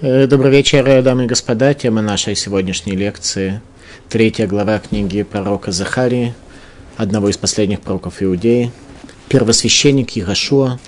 [0.00, 1.74] Э, добрый вечер, дамы и господа.
[1.74, 3.60] Тема нашей сегодняшней лекции–
[4.08, 6.34] третья глава книги пророка Захарии,
[6.96, 8.70] одного из последних пророков Иудеи,
[9.28, 10.78] первосвященник Ирашуа,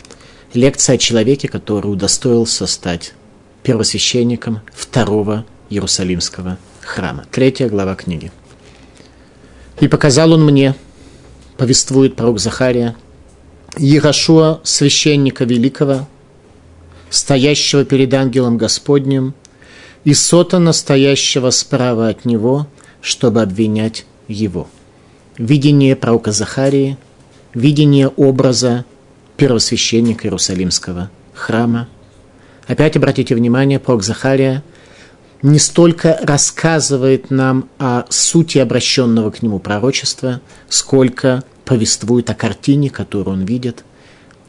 [0.55, 3.15] лекция о человеке, который удостоился стать
[3.65, 7.27] первосвященником второго Иерусалимского храма.
[7.33, 8.31] Третья глава книги.
[9.81, 10.77] «И показал он мне,
[11.57, 12.95] повествует пророк Захария,
[13.77, 16.07] Ирашуа, священника великого,
[17.11, 19.35] стоящего перед ангелом Господним,
[20.05, 22.67] и сотана, стоящего справа от него,
[23.03, 24.69] чтобы обвинять его.
[25.37, 26.97] Видение пророка Захарии,
[27.53, 28.85] видение образа
[29.37, 31.89] первосвященника Иерусалимского храма.
[32.67, 34.63] Опять обратите внимание, пророк Захария
[35.43, 43.39] не столько рассказывает нам о сути обращенного к нему пророчества, сколько повествует о картине, которую
[43.39, 43.85] он видит,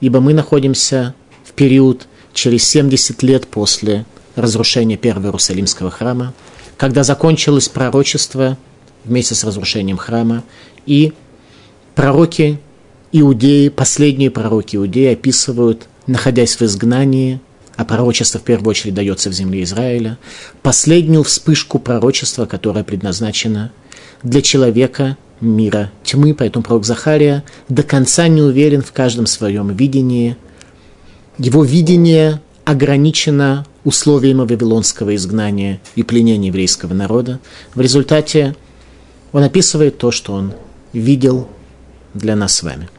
[0.02, 6.34] ибо мы находимся в период через 70 лет после разрушения Первого Иерусалимского храма,
[6.78, 8.58] когда закончилось пророчество
[9.04, 10.44] вместе с разрушением храма,
[10.86, 11.14] и
[11.96, 12.60] пророки
[13.12, 17.42] Иудеи, последние пророки Иудеи описывают, находясь в изгнании,
[17.76, 20.18] а пророчество в первую очередь дается в земле Израиля,
[20.62, 23.72] последнюю вспышку пророчества, которая предназначена
[24.24, 30.38] для человека мира тьмы, поэтому пророк Захария до конца не уверен в каждом своем видении–
[31.46, 37.40] его видение ограничено условиями вавилонского изгнания и пленения еврейского народа.
[37.74, 38.56] В результате
[39.32, 40.54] он описывает то, что он
[40.94, 41.48] видел
[42.14, 42.90] для нас с вами.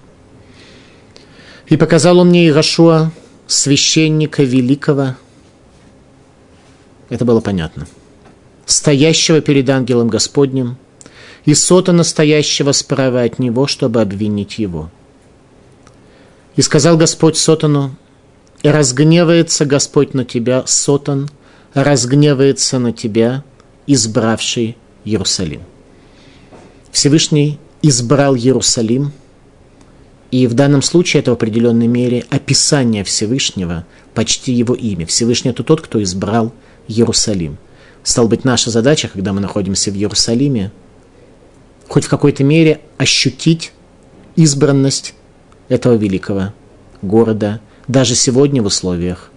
[1.69, 3.13] «И показал он мне Ирашуа,
[3.47, 5.15] священника великого».
[7.09, 7.87] Это было понятно.
[8.67, 10.77] «Стоящего перед ангелом Господним,
[11.45, 14.91] и сота настоящего справа от него, чтобы обвинить его».
[16.57, 17.97] И сказал Господь Сотану,
[18.71, 21.29] разгневается Господь на тебя, Сотан,
[21.75, 23.45] разгневается на тебя,
[23.87, 25.63] избравший Иерусалим.
[26.93, 29.13] Всевышний избрал Иерусалим,
[30.31, 35.07] и в данном случае это в определенной мере описание Всевышнего, почти его имя.
[35.07, 36.53] Всевышний– это тот, кто избрал
[36.89, 37.59] Иерусалим.
[38.03, 40.73] Стал быть, наша задача, когда мы находимся в Иерусалиме,
[41.89, 43.73] хоть в какой-то мере ощутить
[44.37, 45.15] избранность
[45.69, 46.53] этого великого
[47.03, 49.31] города– даже сегодня в условиях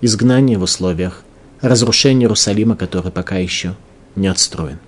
[0.00, 1.22] изгнания, в условиях
[1.60, 3.74] разрушения Иерусалима, который пока еще
[4.16, 4.78] не отстроен.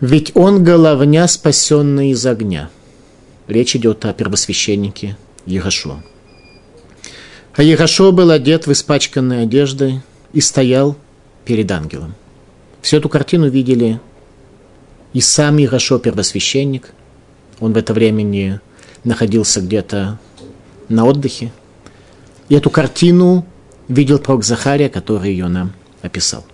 [0.00, 2.70] Ведь он головня, спасенный из огня.
[3.48, 6.02] Речь идет о первосвященнике Егошуа.
[7.54, 10.02] А Егошуа был одет в испачканной одежды
[10.32, 10.96] и стоял
[11.44, 12.14] перед ангелом.
[12.82, 14.00] Всю эту картину видели
[15.12, 16.92] и сам Егошуа, первосвященник.
[17.58, 18.60] Он в это время не
[19.04, 20.18] находился где-то
[20.88, 21.52] на отдыхе.
[22.48, 23.44] И эту картину
[23.88, 26.44] видел пророк Захария, который ее нам описал.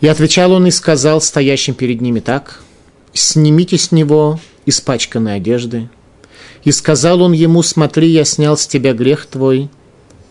[0.00, 2.62] И отвечал он и сказал стоящим перед ними так,
[3.12, 5.88] «Снимите с него испачканные одежды».
[6.64, 9.70] И сказал он ему, «Смотри, я снял с тебя грех твой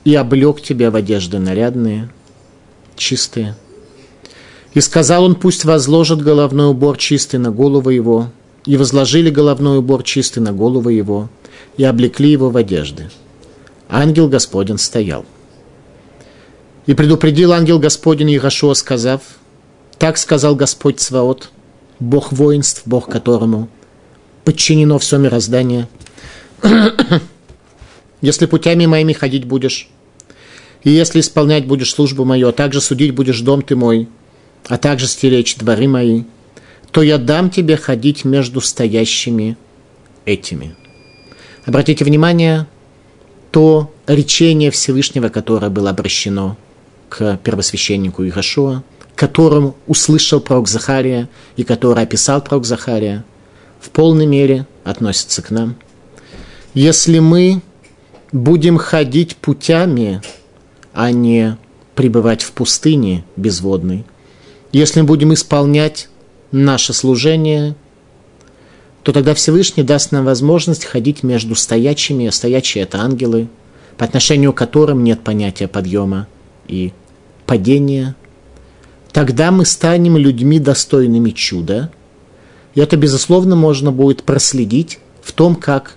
[0.03, 2.09] и облег тебя в одежды нарядные,
[2.95, 3.55] чистые».
[4.73, 8.31] И сказал он, пусть возложит головной убор чистый на голову его,
[8.65, 11.29] и возложили головной убор чистый на голову его–
[11.77, 13.09] и облекли его в одежды.
[13.89, 15.25] Ангел Господень стоял.
[16.85, 19.21] И предупредил ангел Господень Иерошуа, сказав,
[19.97, 21.49] «Так сказал Господь Цваот,
[21.99, 23.69] Бог воинств, Бог которому
[24.43, 25.87] подчинено все мироздание.
[28.21, 29.89] Если путями моими ходить будешь,
[30.83, 34.09] и если исполнять будешь службу мою, а также судить будешь дом ты мой,
[34.67, 36.23] а также стеречь дворы мои,
[36.91, 39.57] то я дам тебе ходить между стоящими
[40.25, 40.75] этими».
[41.65, 42.67] Обратите внимание,
[43.51, 46.57] то речение Всевышнего, которое было обращено
[47.09, 48.83] к первосвященнику Ирашуа,
[49.15, 53.23] которым услышал пророк Захария и который описал пророк Захария,
[53.79, 55.75] в полной мере относится к нам.
[56.73, 57.61] Если мы
[58.31, 60.21] будем ходить путями,
[60.93, 61.57] а не
[61.95, 64.05] пребывать в пустыне безводной,
[64.71, 66.09] если мы будем исполнять
[66.51, 67.75] наше служение
[69.03, 73.49] то тогда Всевышний даст нам возможность ходить между стоячими, а стоячие– это ангелы,
[73.97, 76.27] по отношению к которым нет понятия подъема
[76.67, 76.93] и
[77.45, 78.15] падения.
[79.11, 81.91] Тогда мы станем людьми, достойными чуда,
[82.75, 85.95] и это, безусловно, можно будет проследить в том, как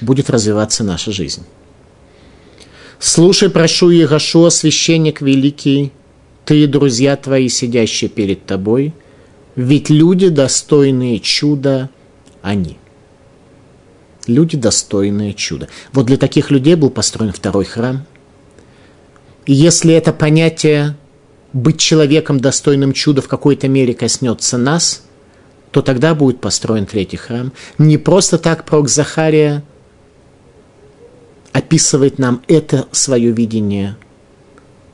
[0.00, 1.42] будет развиваться наша жизнь.
[3.00, 5.92] Слушай, прошу, Егошуа, священник великий,
[6.44, 8.92] ты и друзья твои, сидящие перед тобой,
[9.56, 11.88] ведь люди, достойные чуда–
[12.42, 12.78] они.
[14.26, 15.68] Люди, достойные чуда.
[15.92, 18.04] Вот для таких людей был построен второй храм.
[19.46, 20.96] И если это понятие
[21.52, 25.02] быть человеком, достойным чуда, в какой-то мере коснется нас,
[25.72, 27.52] то тогда будет построен третий храм.
[27.78, 29.64] Не просто так пророк Захария
[31.52, 33.96] описывает нам это свое видение.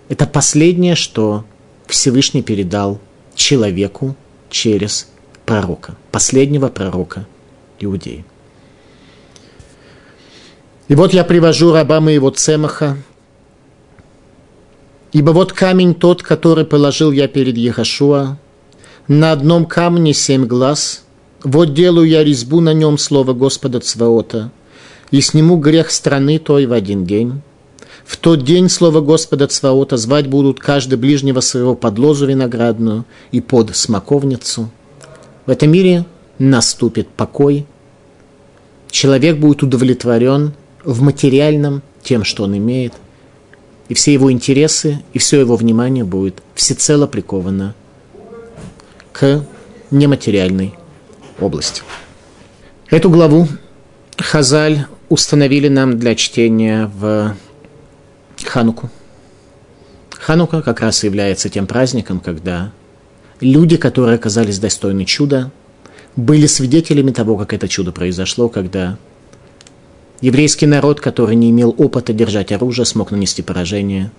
[0.08, 1.44] Это последнее, что
[1.86, 3.00] Всевышний передал
[3.34, 4.16] человеку
[4.50, 5.08] через
[5.44, 7.26] пророка, последнего пророка
[7.80, 8.25] Иудеи.
[10.88, 12.96] И вот я привожу раба моего Цемаха,
[15.12, 18.38] ибо вот камень тот, который положил я перед Ехашуа,
[19.06, 21.04] на одном камне семь глаз,
[21.44, 24.50] вот делаю я резьбу на нем слово Господа Цваота,
[25.10, 27.40] и сниму грех страны той в один день.
[28.04, 33.40] В тот день слово Господа Цваота звать будут каждый ближнего своего под лозу виноградную и
[33.40, 34.70] под смоковницу.
[35.44, 36.06] В этом мире
[36.38, 37.67] наступит покой.
[38.90, 40.55] Человек будет удовлетворен
[40.85, 42.94] в материальном тем, что он имеет,
[43.88, 47.75] и все его интересы, и все его внимание будет всецело приковано
[49.12, 49.44] к
[49.90, 50.75] нематериальной
[51.40, 51.82] области.
[52.90, 53.49] Эту главу
[54.17, 57.37] Хазаль установили нам для чтения в
[58.44, 58.90] Хануку.
[60.11, 62.73] Ханука как раз является тем праздником, когда
[63.40, 65.50] люди, которые оказались достойны чуда,
[66.18, 68.98] были свидетелями того, как это чудо произошло, когда
[70.20, 74.10] еврейский народ, который не имел опыта держать оружие, смог нанести поражение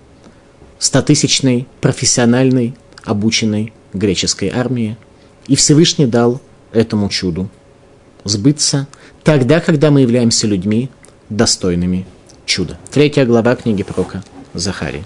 [0.79, 2.73] стотысячной, профессиональной,
[3.03, 4.95] обученной греческой армии.
[5.47, 6.39] И Всевышний дал
[6.71, 7.49] этому чуду
[8.23, 8.87] сбыться
[9.25, 10.89] тогда, когда мы являемся людьми,
[11.29, 12.05] достойными
[12.45, 12.79] чуда.
[12.91, 14.23] Третья глава книги пророка
[14.53, 15.03] Захарии.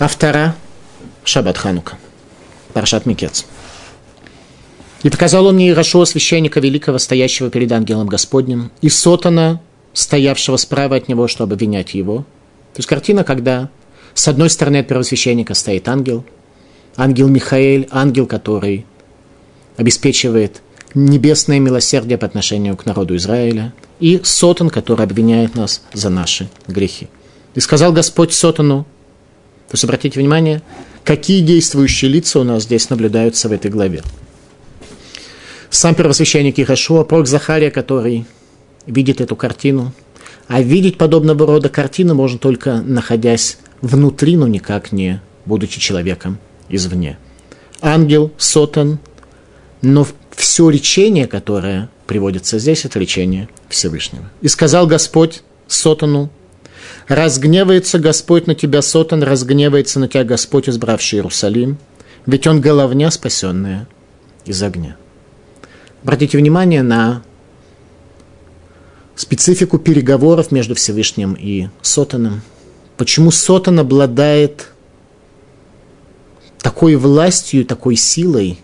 [0.00, 0.56] Автора
[1.22, 1.98] Шаббат Ханука.
[2.72, 3.46] Паршат Микец.
[5.02, 9.60] И показал он мне Ирашуа, священника великого, стоящего перед ангелом Господним, и Сотана,
[9.92, 12.18] стоявшего справа от него, чтобы обвинять его.
[12.74, 13.70] То есть картина, когда
[14.14, 16.24] с одной стороны от первосвященника стоит ангел,
[16.96, 18.84] ангел Михаэль, ангел, который
[19.76, 20.62] обеспечивает
[20.94, 27.08] небесное милосердие по отношению к народу Израиля, и Сотан, который обвиняет нас за наши грехи.
[27.54, 28.84] И сказал Господь Сотану,
[29.68, 30.62] то есть обратите внимание,
[31.04, 34.02] какие действующие лица у нас здесь наблюдаются в этой главе.
[35.70, 38.24] Сам первосвященник Ирашуа, пророк Захария, который
[38.86, 39.92] видит эту картину.
[40.46, 46.38] А видеть подобного рода картины можно только находясь внутри, но никак не будучи человеком
[46.68, 47.18] извне.
[47.80, 48.98] Ангел, сотан,
[49.82, 54.24] но все лечение, которое приводится здесь, это лечение Всевышнего.
[54.40, 56.30] И сказал Господь сотану,
[57.06, 61.78] Разгневается Господь на тебя, Сотан, разгневается на тебя Господь, избравший Иерусалим,
[62.26, 63.88] ведь он головня, спасенная
[64.44, 64.96] из огня.
[66.02, 67.22] Обратите внимание на
[69.16, 72.42] специфику переговоров между Всевышним и Сотаном.
[72.96, 74.68] Почему Сотан обладает
[76.58, 78.58] такой властью, такой силой,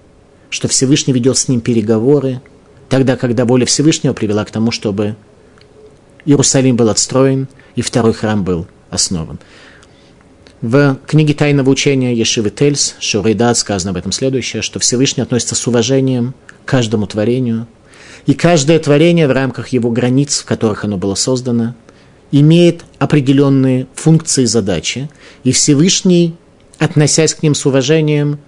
[0.50, 2.40] что Всевышний ведет с ним переговоры,
[2.88, 5.16] тогда, когда воля Всевышнего привела к тому, чтобы
[6.24, 9.38] Иерусалим был отстроен– и второй храм был основан.
[10.60, 15.66] В книге «Тайного учения» Ешивы Тельс, Шурейдат, сказано об этом следующее, что Всевышний относится с
[15.66, 16.34] уважением
[16.64, 17.66] каждому творению,
[18.26, 21.74] и каждое творение в рамках его границ, в которых оно было создано,
[22.30, 25.10] имеет определенные функции и задачи,
[25.44, 26.34] и Всевышний,
[26.78, 28.38] относясь к ним с уважением,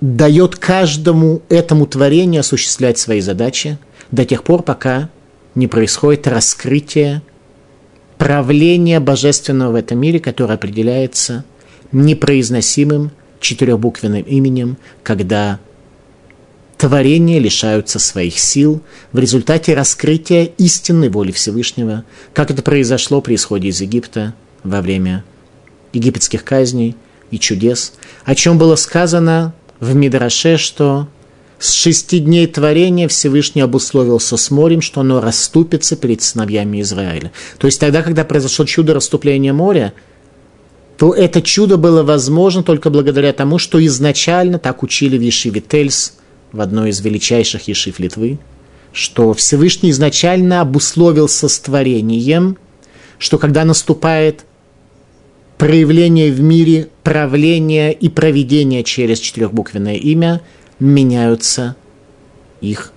[0.00, 3.78] дает каждому этому творению осуществлять свои задачи
[4.10, 5.10] до тех пор, пока
[5.54, 7.22] не происходит раскрытие
[8.16, 11.44] правления божественного в этом мире, которое определяется
[11.92, 13.10] непроизносимым
[13.40, 15.60] четырехбуквенным именем, когда
[16.76, 18.80] творения лишаются своих сил
[19.12, 25.24] в результате раскрытия истинной воли Всевышнего, как это произошло при исходе из Египта во время
[25.92, 26.96] египетских казней
[27.30, 31.08] и чудес, о чем было сказано в Мидраше, что
[31.58, 37.32] с шести дней творения Всевышний обусловился с морем, что оно расступится перед сыновьями Израиля.
[37.58, 39.92] То есть тогда, когда произошло чудо расступления моря,
[40.98, 46.14] то это чудо было возможно только благодаря тому, что изначально так учили в Ешиве Тельс,
[46.52, 48.38] в одной из величайших Ешив Литвы,
[48.92, 52.58] что Всевышний изначально обусловился с творением,
[53.18, 54.44] что когда наступает
[55.56, 60.42] проявление в мире правления и проведения через четырехбуквенное имя–
[60.78, 61.76] меняются
[62.60, 62.92] их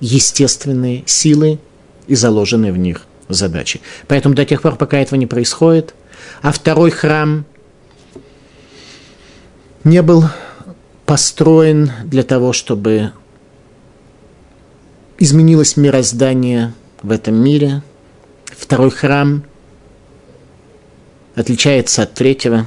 [0.00, 1.58] естественные силы
[2.06, 3.80] и заложенные в них задачи.
[4.06, 5.94] Поэтому до тех пор, пока этого не происходит,
[6.42, 7.44] а второй храм
[9.84, 10.24] не был
[11.06, 13.12] построен для того, чтобы
[15.18, 17.82] изменилось мироздание в этом мире,
[18.46, 19.44] второй храм
[21.34, 22.66] отличается от третьего.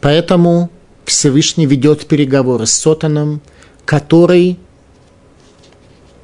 [0.00, 0.70] Поэтому
[1.04, 3.40] Всевышний ведет переговоры с Сотаном,
[3.84, 4.58] который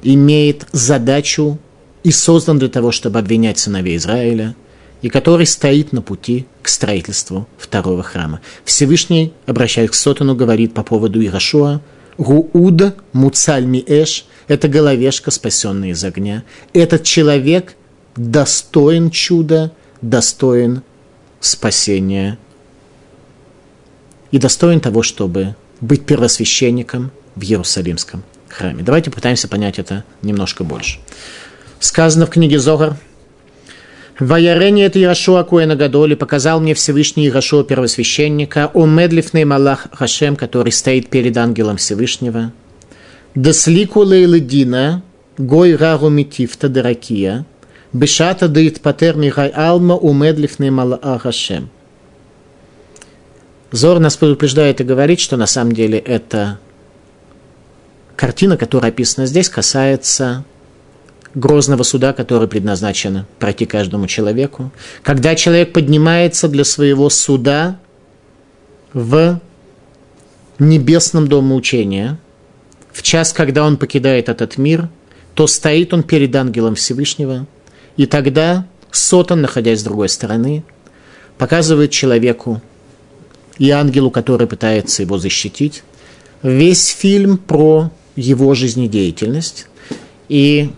[0.01, 1.57] имеет задачу
[2.03, 4.55] и создан для того, чтобы обвинять сыновей Израиля,
[5.03, 8.41] и который стоит на пути к строительству второго храма.
[8.63, 11.81] Всевышний, обращаясь к Сотану, говорит по поводу Ирашуа,
[12.17, 16.43] Рууд Муцаль Миэш– это головешка, спасенная из огня.
[16.73, 17.75] Этот человек
[18.15, 20.83] достоин чуда, достоин
[21.41, 22.37] спасения
[24.31, 28.83] и достоин того, чтобы быть первосвященником в Иерусалимском храме.
[28.83, 30.99] Давайте попытаемся понять это немножко больше.
[31.79, 32.95] Сказано в книге Зогар,
[34.19, 40.71] Ваярене это Ирашуа Куэна Гадоли показал мне Всевышний Ирашуа первосвященника, о медлифный Малах Хашем, который
[40.71, 42.51] стоит перед ангелом Всевышнего.
[43.33, 45.01] Деслику лейледина,
[45.39, 47.45] гой рару митифта деракия,
[47.91, 51.69] бешата дает патер мирай алма у медлифный Малах Хашем.
[53.71, 56.59] Зор нас предупреждает и говорит, что на самом деле это
[58.15, 60.45] картина, которая описана здесь, касается
[61.35, 64.71] грозного суда, который предназначен пройти каждому человеку.
[65.01, 67.79] Когда человек поднимается для своего суда
[68.93, 69.39] в
[70.59, 72.19] небесном доме учения,
[72.91, 74.89] в час, когда он покидает этот мир,
[75.33, 77.47] то стоит он перед ангелом Всевышнего,
[77.97, 80.63] и тогда Сотан, находясь с другой стороны,
[81.39, 82.61] показывает человеку
[83.57, 85.83] и ангелу, который пытается его защитить.
[86.43, 89.67] Весь фильм про его жизнедеятельность.
[90.29, 90.69] И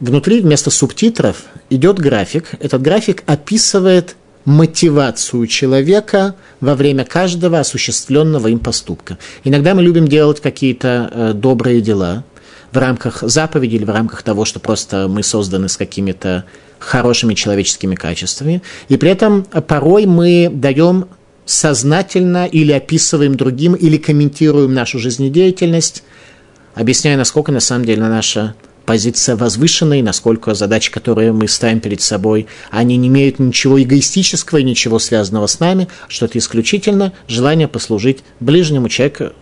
[0.00, 2.50] внутри вместо субтитров идет график.
[2.60, 9.18] Этот график описывает мотивацию человека во время каждого осуществленного им поступка.
[9.42, 12.24] Иногда мы любим делать какие-то э, добрые дела
[12.70, 16.44] в рамках заповеди или в рамках того, что просто мы созданы с какими-то
[16.78, 18.62] хорошими человеческими качествами.
[18.88, 21.06] И при этом порой мы даем
[21.46, 26.02] сознательно или описываем другим, или комментируем нашу жизнедеятельность,
[26.74, 32.46] объясняя, насколько на самом деле наша позиция возвышенная, насколько задачи, которые мы ставим перед собой,
[32.70, 38.18] они не имеют ничего эгоистического и ничего связанного с нами, что это исключительно желание послужить
[38.40, 39.32] ближнему человеку,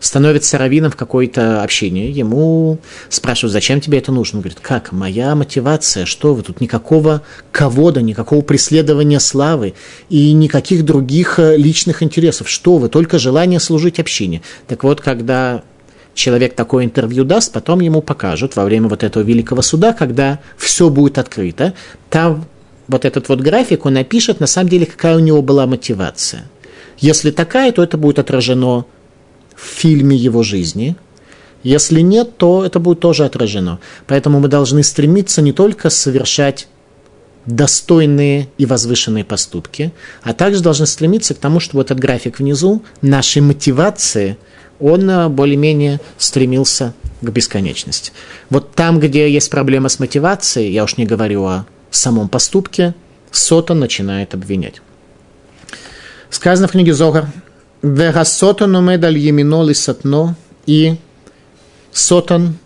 [0.00, 2.78] становится раввином в какое-то общение, ему
[3.08, 4.38] спрашивают, зачем тебе это нужно?
[4.38, 6.60] Он говорит, как, моя мотивация, что вы, тут?
[6.60, 9.74] Никакого кого-то, никакого преследования славы
[10.08, 14.42] и никаких других э, личных интересов, что вы, только желание служить общине.
[14.66, 15.62] Так вот, когда
[16.16, 20.90] человек такое интервью даст, потом ему покажут во время вот этого великого суда, когда все
[20.90, 21.74] будет открыто,
[22.10, 22.46] там
[22.88, 26.48] вот этот вот график, он напишет, на самом деле, какая у него была мотивация.
[26.98, 28.86] Если такая, то это будет отражено
[29.54, 30.96] в фильме его жизни.
[31.62, 33.80] Если нет, то это будет тоже отражено.
[34.06, 36.68] Поэтому мы должны стремиться не только совершать
[37.44, 39.92] достойные и возвышенные поступки,
[40.22, 44.36] а также должны стремиться к тому, чтобы этот график внизу нашей мотивации,
[44.80, 48.12] он э, более-менее стремился к бесконечности.
[48.50, 52.94] Вот там, где есть проблема с мотивацией, я уж не говорю о самом поступке,
[53.30, 54.80] Сотон начинает обвинять.
[56.30, 57.28] Сказано в книге Зогар,
[57.82, 60.96] Вегасотан умедаль емино лисатно, и
[61.92, 62.58] Сотан,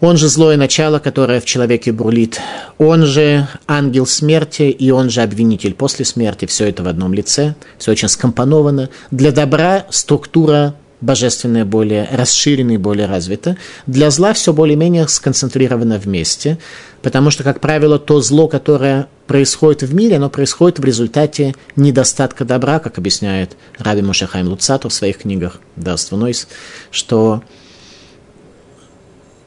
[0.00, 2.40] он же злое начало, которое в человеке бурлит,
[2.78, 7.54] он же ангел смерти, и он же обвинитель после смерти, все это в одном лице,
[7.78, 8.90] все очень скомпоновано.
[9.10, 13.56] Для добра структура божественное более расширено более развито.
[13.86, 16.58] Для зла все более-менее сконцентрировано вместе,
[17.02, 22.44] потому что, как правило, то зло, которое происходит в мире, оно происходит в результате недостатка
[22.44, 26.48] добра, как объясняет Раби Мушахайм Луцату в своих книгах «Дарство Нойс»,
[26.90, 27.42] что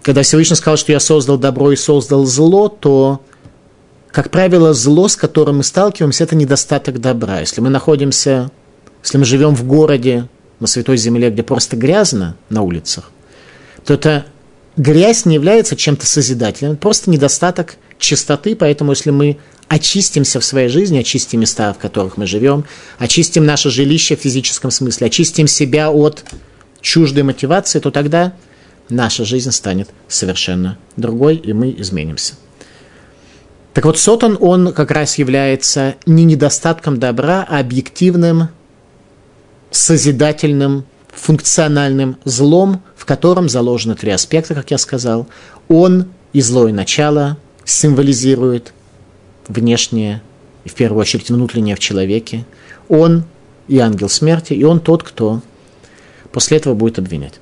[0.02, 3.22] когда Всевышний сказал, что я создал добро и создал зло, то,
[4.12, 7.42] как правило, зло, с которым мы сталкиваемся, это недостаток добра.
[7.42, 8.50] Если мы находимся,
[9.04, 10.28] если мы живем в городе,
[10.60, 13.12] на Святой Земле, где просто грязно на улицах,
[13.86, 14.26] то это
[14.78, 19.38] грязь не является чем-то созидательным, просто недостаток чистоты, поэтому если мы
[19.68, 22.66] очистимся в своей жизни, очистим места, в которых мы живем,
[22.98, 26.24] очистим наше жилище в физическом смысле, очистим себя от
[26.82, 28.34] чуждой мотивации, то тогда
[28.90, 32.34] наша жизнь станет совершенно другой, и мы изменимся.
[33.74, 38.50] Так вот, Сотан, он как раз является не недостатком добра, а объективным
[39.72, 45.28] созидательным, функциональным злом, в котором заложены три аспекта, как я сказал.
[45.68, 48.74] Он и злое начало символизирует
[49.48, 50.22] внешнее
[50.66, 52.46] и в первую очередь внутреннее в человеке.
[52.88, 53.24] Он
[53.68, 55.42] и ангел смерти, и он тот, кто
[56.32, 57.40] после этого будет обвинять.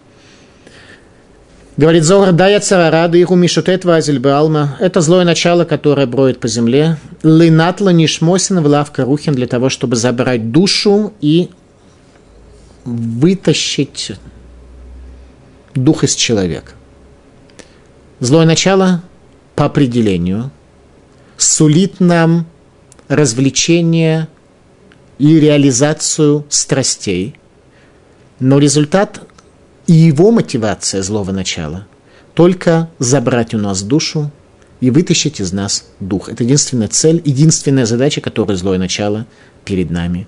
[1.78, 4.78] Говорит Зогар, да я царарады, их умишутет балма.
[4.80, 6.98] Это злое начало, которое броет по земле.
[7.22, 11.52] Линатла нишмосин в лавка рухин для того, чтобы забрать душу и
[12.88, 14.14] вытащить
[15.76, 16.72] дух из человека.
[18.20, 19.04] Злое начало
[19.56, 20.52] по определению
[21.36, 22.48] сулит нам
[23.10, 24.28] развлечение
[25.20, 27.36] и реализацию страстей,
[28.40, 29.22] но результат
[29.86, 31.88] и его мотивация злого начала
[32.34, 34.32] только забрать у нас душу
[34.80, 36.30] и вытащить из нас дух.
[36.30, 39.26] Это единственная цель, единственная задача, которую злое начало
[39.66, 40.28] перед нами,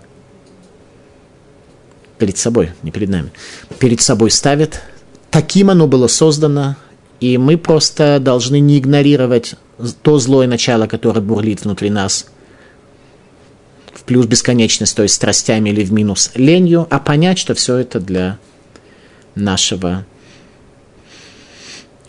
[2.19, 3.31] перед собой, не перед нами,
[3.79, 4.81] перед собой ставит.
[5.31, 6.75] Таким оно было создано,
[7.19, 9.55] и мы просто должны не игнорировать
[10.01, 12.27] то злое начало, которое бурлит внутри нас,
[13.93, 17.99] в плюс бесконечность, то есть страстями или в минус ленью, а понять, что все это
[17.99, 18.37] для
[19.35, 20.05] нашего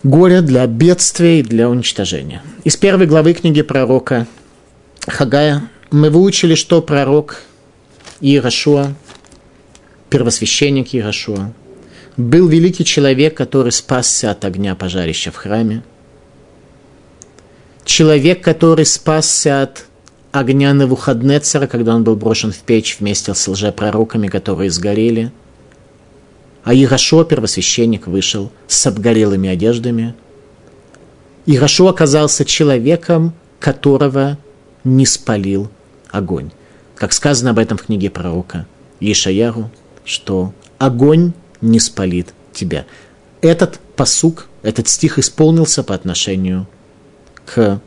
[0.02, 2.42] горя, для бедствия и для уничтожения.
[2.64, 4.26] Из первой главы книги пророка
[5.06, 7.42] Хагая мы выучили, что пророк
[8.20, 8.94] Иерошуа,
[10.10, 11.52] первосвященник Иерошуа,
[12.16, 15.82] был великий человек, который спасся от огня пожарища в храме.
[17.84, 19.86] Человек, который спасся от
[20.32, 25.32] огня Навуходнецера, когда он был брошен в печь вместе с лжепророками, которые сгорели–
[26.62, 30.14] а Ирашо, первосвященник, вышел с обгорелыми одеждами.
[31.46, 34.38] Ирашо оказался человеком, которого
[34.84, 35.70] не спалил
[36.10, 36.50] огонь.
[36.94, 38.66] Как сказано об этом в книге пророка
[39.00, 39.70] Ишаяру,
[40.04, 42.86] что огонь не спалит тебя.
[43.40, 46.66] Этот посук, этот стих исполнился по отношению
[47.46, 47.80] к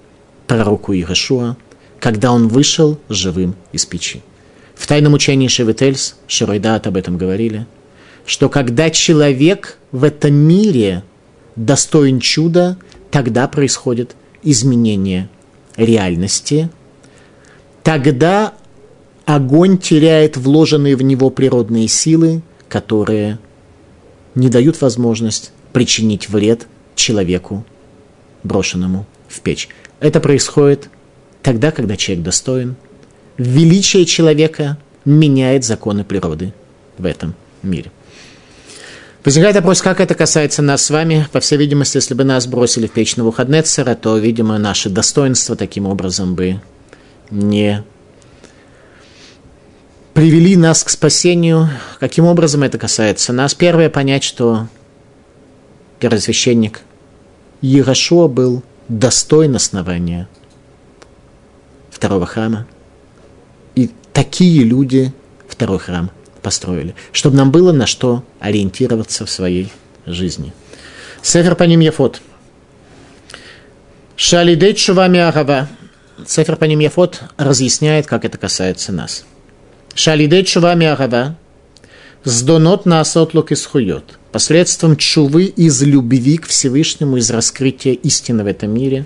[0.47, 1.57] пророку Ирашуа,
[1.99, 4.21] когда он вышел живым из печи.
[4.75, 7.65] В тайном учении Шевительс, Широйдат об этом говорили–
[8.25, 11.03] что когда человек в этом мире
[11.55, 12.77] достоин чуда,
[13.11, 15.29] тогда происходит изменение
[15.75, 16.69] реальности,
[17.83, 18.53] тогда
[19.25, 23.39] огонь теряет вложенные в него природные силы, которые
[24.35, 27.65] не дают возможность причинить вред человеку,
[28.43, 29.69] брошенному в печь.
[29.99, 30.89] Это происходит
[31.41, 32.75] тогда, когда человек достоин.
[33.37, 36.53] Величие человека меняет законы природы
[36.97, 37.91] в этом мире.
[39.23, 41.27] Возникает вопрос, как это касается нас с вами.
[41.31, 45.55] По всей видимости, если бы нас бросили в печь на Навуходнецера, то, видимо, наши достоинства
[45.55, 46.59] таким образом бы
[47.31, 47.83] не
[50.13, 51.69] привели нас к спасению.
[51.99, 53.53] Каким образом это касается нас?
[53.53, 54.67] Первое, понять, что
[55.99, 56.81] первосвященник
[57.61, 60.27] Ярошуа был достоин основания
[61.89, 62.67] второго храма.
[63.75, 65.13] И такие люди
[65.47, 66.11] второй храм–
[66.43, 69.71] построили, чтобы нам было на что ориентироваться в своей
[70.05, 70.53] жизни.
[71.23, 72.21] Сефер по ним Яфот.
[74.15, 75.67] Шалидей Чувами Агава.
[76.27, 79.25] Сефер по ним Яфот разъясняет, как это касается нас.
[79.95, 81.37] Шалидей Чувами Агава.
[82.23, 84.17] Сдонот на асотлук и схует.
[84.31, 89.05] Посредством чувы из любви к Всевышнему, из раскрытия истины в этом мире.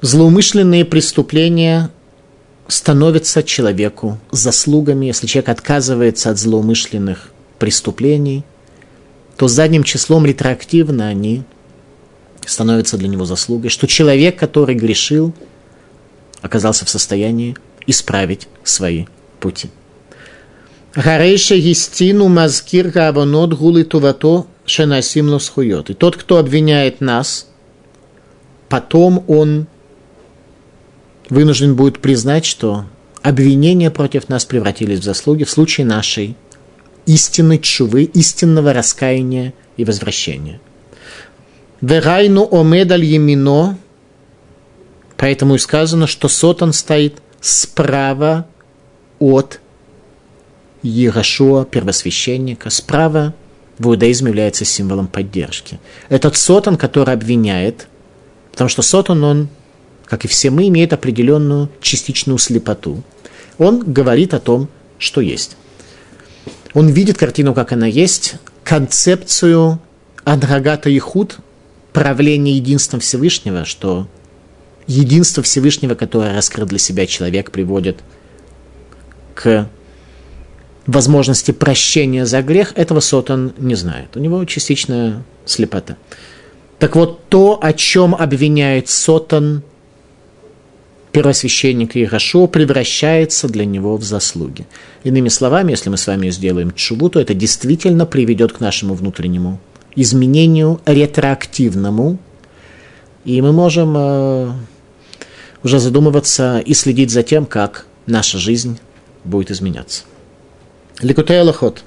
[0.00, 1.90] Злоумышленные преступления
[2.68, 8.44] становится человеку заслугами, если человек отказывается от злоумышленных преступлений,
[9.36, 11.42] то задним числом ретроактивно они
[12.46, 15.34] становятся для него заслугой, что человек, который грешил,
[16.40, 19.06] оказался в состоянии исправить свои
[19.40, 19.70] пути.
[20.94, 25.36] Гарейша гистину мазкир гаванот гулы тувато шенасим.
[25.36, 27.48] И тот, кто обвиняет нас,
[28.68, 29.66] потом он
[31.28, 32.86] вынужден будет признать, что
[33.22, 36.36] обвинения против нас превратились в заслуги в случае нашей
[37.06, 40.60] истинной чувы, истинного раскаяния и возвращения.
[41.80, 43.78] Верайну омедаль емино,
[45.16, 48.46] поэтому и сказано, что Сотан стоит справа
[49.18, 49.60] от
[50.82, 53.34] Ерашуа, первосвященника, справа
[53.78, 55.78] в иудаизме является символом поддержки.
[56.08, 57.88] Этот Сотан, который обвиняет,
[58.52, 59.48] потому что Сотан, он
[60.06, 63.02] как и все мы, имеет определенную частичную слепоту.
[63.58, 65.56] Он говорит о том, что есть.
[66.74, 69.80] Он видит картину, как она есть, концепцию
[70.24, 71.38] Андрагата и Худ,
[71.92, 74.06] правления единством Всевышнего, что
[74.86, 77.98] единство Всевышнего, которое раскрыл для себя человек, приводит
[79.34, 79.68] к
[80.86, 84.16] возможности прощения за грех, этого Сотан не знает.
[84.16, 85.96] У него частичная слепота.
[86.78, 89.62] Так вот, то, о чем обвиняет Сотан
[91.16, 94.66] первосвященника Ирашо превращается для него в заслуги.
[95.02, 99.58] Иными словами, если мы с вами сделаем чубу, то это действительно приведет к нашему внутреннему
[99.94, 102.18] изменению ретроактивному,
[103.24, 104.52] и мы можем э,
[105.66, 108.78] уже задумываться и следить за тем, как наша жизнь
[109.24, 110.04] будет изменяться.
[111.00, 111.82] Ликутей Аллахот.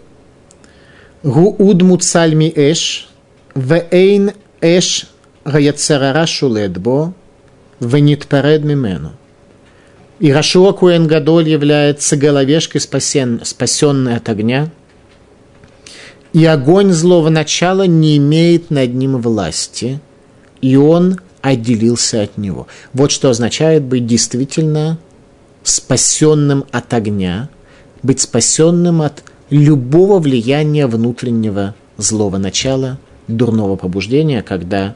[1.23, 3.07] Гууд муцальми эш,
[3.55, 5.07] вейн эш
[5.45, 7.13] гаяцерара шуледбо,
[7.79, 9.13] венитперед мимену.
[10.19, 14.69] И Рашуа Куэн Гадоль является головешкой, спасен, спасенной от огня,
[16.33, 20.01] и огонь злого начала не имеет над ним власти,
[20.59, 22.67] и он отделился от него.
[22.93, 24.97] Вот что означает быть действительно
[25.63, 27.49] спасенным от огня,
[28.03, 32.97] быть спасенным от любого влияния внутреннего злого начала,
[33.27, 34.95] дурного пробуждения, когда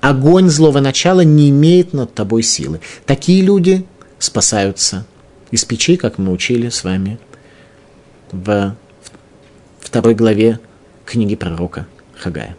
[0.00, 2.80] огонь злого начала не имеет над тобой силы.
[3.06, 3.84] Такие люди
[4.18, 5.06] спасаются
[5.50, 7.18] из печи, как мы учили с вами
[8.30, 8.76] в
[9.80, 10.60] второй главе
[11.04, 12.56] книги пророка Хагая.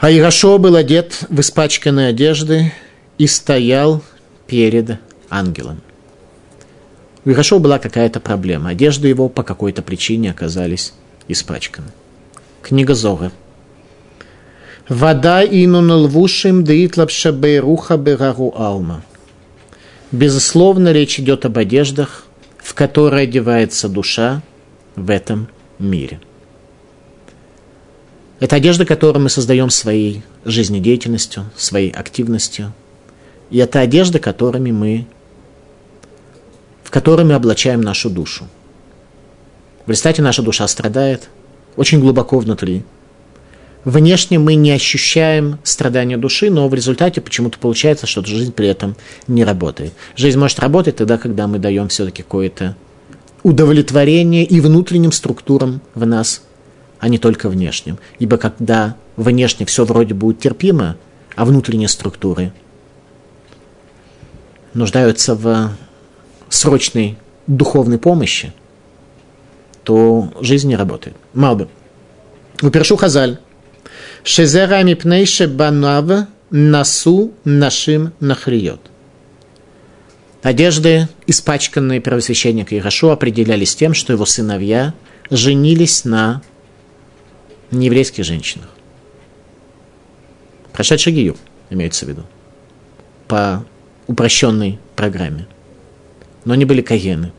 [0.00, 2.72] А Ирашо был одет в испачканные одежды
[3.18, 4.02] и стоял
[4.46, 5.82] перед ангелом.
[7.26, 8.70] У Ирашо была какая-то проблема.
[8.70, 10.94] Одежды его по какой-то причине оказались
[11.28, 11.88] испачканы.
[12.62, 13.30] Книга Зора.
[14.88, 19.04] Вода инун лвушим деитлапша бейруха берару алма.
[20.12, 22.24] Безусловно, речь идет об одеждах,
[22.56, 24.40] в которые одевается душа
[24.96, 26.20] в этом мире–
[28.40, 32.72] это одежда, которую мы создаем своей жизнедеятельностью, своей активностью.
[33.50, 35.06] И это одежда, которыми мы,
[36.82, 38.48] в которой мы облачаем нашу душу.
[39.84, 41.28] В результате наша душа страдает
[41.76, 42.82] очень глубоко внутри.
[43.84, 48.96] Внешне мы не ощущаем страдания души, но в результате почему-то получается, что жизнь при этом
[49.26, 49.92] не работает.
[50.16, 52.76] Жизнь может работать тогда, когда мы даем все-таки какое-то
[53.42, 56.42] удовлетворение и внутренним структурам в нас
[57.00, 57.98] а не только внешним.
[58.18, 60.96] Ибо когда внешне все вроде будет терпимо,
[61.34, 62.52] а внутренние структуры
[64.74, 65.72] нуждаются в
[66.48, 68.52] срочной духовной помощи,
[69.82, 71.16] то жизнь не работает.
[71.32, 71.68] Малбы.
[72.62, 73.38] Упершу Хазаль.
[74.22, 78.80] Шезера мипнейше банав насу нашим нахриет.
[80.42, 84.94] Одежды, испачканные первосвященника Ирашо, определялись тем, что его сыновья
[85.30, 86.42] женились на
[87.76, 88.68] нееврейских женщинах.
[90.72, 91.36] Прошедший Гию,
[91.68, 92.24] имеется в виду,
[93.28, 93.64] по
[94.06, 95.46] упрощенной программе.
[96.44, 97.32] Но они были кагены.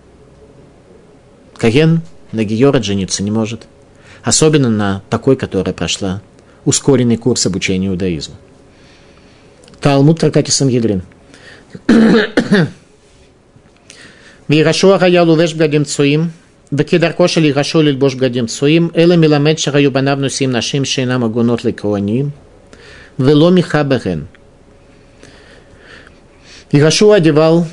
[1.58, 3.67] Каген на Гиора жениться не может.
[4.24, 6.22] Особенно на такой, которая прошла
[6.65, 8.36] ускоренный курс обучения иудаизму.
[9.80, 11.02] Талмуд Тракати Сангедрин.
[14.48, 16.32] Вирашуа Хаялу Вешбгадим Цуим–
[16.71, 21.65] צועים וכדרכו של ירשו ללבוש בגדים צועים, אלא מלמד שהיו בניו נושאים נשים שאינם הגונות
[21.65, 22.31] לכהנים,
[23.19, 24.25] ולא מיכה בהן.
[26.73, 27.65] Ирашо одевал,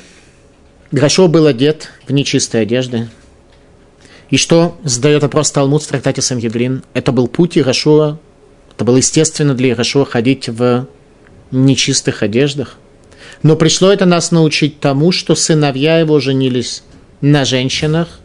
[0.92, 3.08] Ирашо был одет в нечистой одежды.
[4.30, 6.84] И что задает вопрос Талмуд в трактате Самгидрин?
[6.94, 8.18] Это был путь Ирашуа,
[8.72, 10.86] это было естественно для Ирашуа ходить в
[11.50, 12.76] нечистых одеждах.
[13.42, 16.84] Но пришло это нас научить тому, что сыновья его женились
[17.20, 18.20] на женщинах,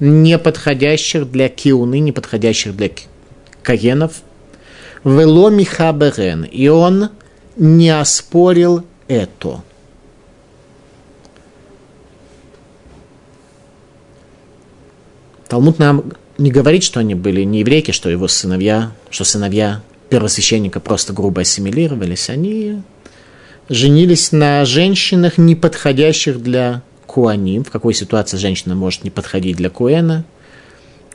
[0.00, 2.90] не подходящих для киуны, не подходящих для
[3.62, 4.22] кагенов.
[5.04, 6.44] Вело Михаберен.
[6.44, 7.10] И он
[7.56, 9.62] не оспорил это.
[15.48, 20.80] Талмуд нам не говорит, что они были не еврейки, что его сыновья, что сыновья первосвященника
[20.80, 22.30] просто грубо ассимилировались.
[22.30, 22.82] Они
[23.68, 29.68] женились на женщинах, не подходящих для куаним, в какой ситуации женщина может не подходить для
[29.68, 30.24] куэна.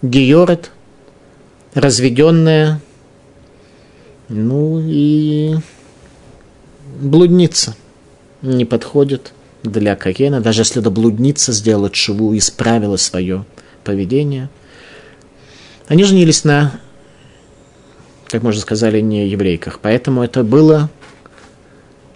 [0.01, 0.71] Георет,
[1.73, 2.81] разведенная,
[4.27, 5.55] ну и
[6.99, 7.77] блудница
[8.41, 9.31] не подходит
[9.63, 13.45] для Каена, даже если эта блудница сделала шву исправила свое
[13.85, 14.49] поведение.
[15.87, 16.77] Они женились на,
[18.27, 20.89] как уже сказали, не еврейках, поэтому это было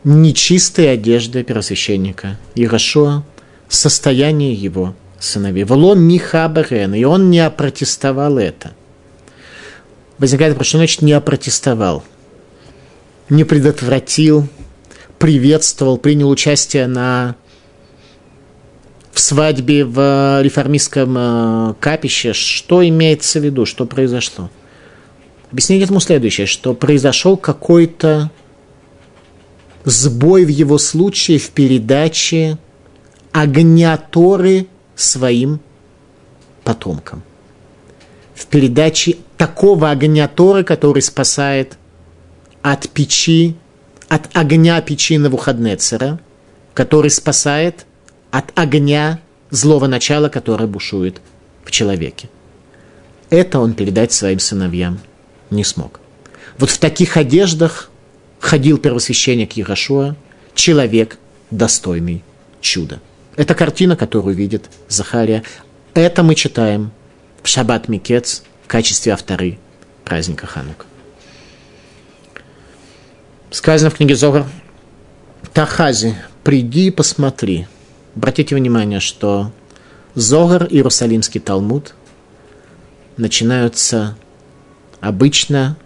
[0.04, 3.24] нечистой одеждой первосвященника Ирашуа,
[3.70, 5.64] состояние его сыновей.
[5.64, 8.74] Вло Михабарен, и он не опротестовал это.
[10.18, 12.04] Возникает вопрос, что значит не опротестовал?
[13.30, 14.48] Не предотвратил,
[15.18, 17.36] приветствовал, принял участие на
[19.12, 22.34] в свадьбе в реформистском э, капище.
[22.34, 24.50] Что имеется в виду, что произошло?
[25.52, 28.32] Объяснение этому следующее, что произошел какой-то
[29.84, 32.58] сбой в его случае в передаче
[33.32, 35.60] огня Торы своим
[36.64, 37.24] потомкам.
[38.36, 41.78] В передаче такого огня Торы, который спасает
[42.62, 43.56] от печи,
[44.08, 46.20] от огня печи Навуходнецера,
[46.74, 47.86] который спасает
[48.32, 51.22] от огня злого начала, которое бушует
[51.64, 52.30] в человеке.
[53.30, 55.00] Это он передать своим сыновьям
[55.50, 56.00] не смог.
[56.58, 57.90] Вот в таких одеждах
[58.40, 60.16] ходил первосвященник Ярошуа,
[60.54, 61.18] человек,
[61.52, 62.24] достойный
[62.62, 63.00] чуда.
[63.40, 65.44] Это картина, которую видит Захария.
[65.94, 66.92] Это мы читаем
[67.42, 69.58] в Шаббат Микец в качестве авторы
[70.04, 70.86] праздника Ханука.
[73.50, 74.46] Сказано в книге Зогар,
[75.54, 77.66] Тахази, приди и посмотри.
[78.14, 79.54] Обратите внимание, что
[80.16, 81.96] Зогар, Иерусалимский Талмуд,
[83.16, 84.18] начинаются
[85.00, 85.78] обычно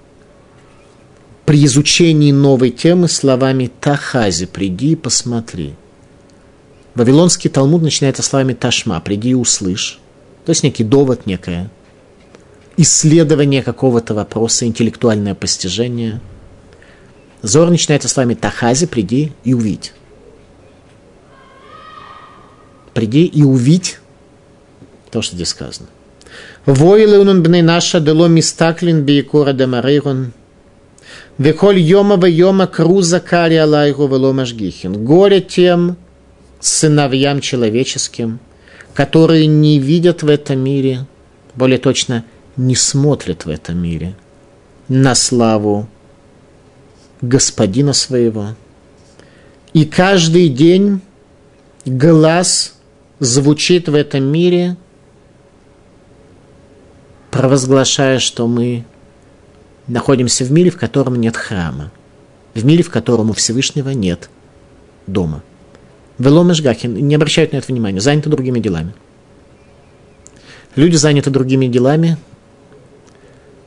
[1.46, 5.76] при изучении новой темы словами «Тахази, приди и посмотри».
[6.96, 10.00] Вавилонский Талмуд начинается словами «Ташма», «приди и услышь».
[10.46, 11.70] То есть некий довод, некое
[12.76, 16.22] исследование какого-то вопроса, интеллектуальное постижение.
[17.42, 19.94] Зор начинается с вами «Тахази, приди и увидь».
[22.94, 24.00] Приди и увидь
[25.12, 25.88] то, что здесь сказано.
[26.66, 30.34] Войлы унун бней наша дело мистаклин биекора демарейрон–
[31.38, 35.04] Веколь йома йома круза кари алайгу веломашгихин.
[35.04, 35.98] Горе тем
[36.64, 38.40] сыновьям человеческим,
[38.94, 41.06] которые не видят в этом мире,
[41.56, 42.24] более точно,
[42.56, 44.16] не смотрят в этом мире
[44.88, 45.90] на славу
[47.22, 48.56] господина своего.
[49.74, 51.02] И каждый день
[51.86, 52.76] глаз
[53.20, 54.78] звучит в этом мире,
[57.30, 58.86] провозглашая, что мы
[59.88, 61.92] находимся в мире, в котором нет храма,
[62.54, 64.30] в мире, в котором у Всевышнего нет
[65.08, 65.44] дома.
[66.20, 68.94] Велом Гахин не обращают на это внимания, заняты другими делами.
[70.76, 72.18] Люди заняты другими делами.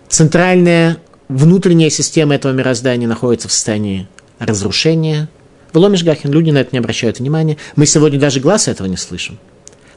[0.08, 5.28] Центральная внутренняя система этого мироздания находится в состоянии разрушения.
[5.74, 7.56] Велом Гахин люди на это не обращают внимания.
[7.74, 9.38] Мы сегодня даже глаз этого не слышим.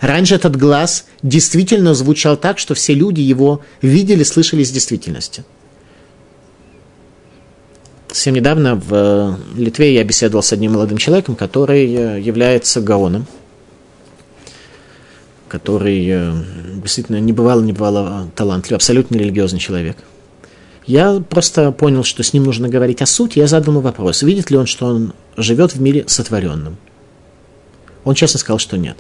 [0.01, 5.43] Раньше этот глаз действительно звучал так, что все люди его видели, слышали из действительности–
[8.09, 13.27] Совсем недавно в э, Литве я беседовал с одним молодым человеком, который э, является гаоном,
[15.47, 16.33] который э,
[16.81, 19.97] действительно не бывало, не бывало талантлив, абсолютно религиозный человек.
[20.87, 23.37] Я просто понял, что с ним нужно говорить о сути.
[23.37, 26.77] Я задал ему вопрос, видит ли он, что он живет в мире сотворенном.
[28.05, 28.97] Он честно сказал, что нет.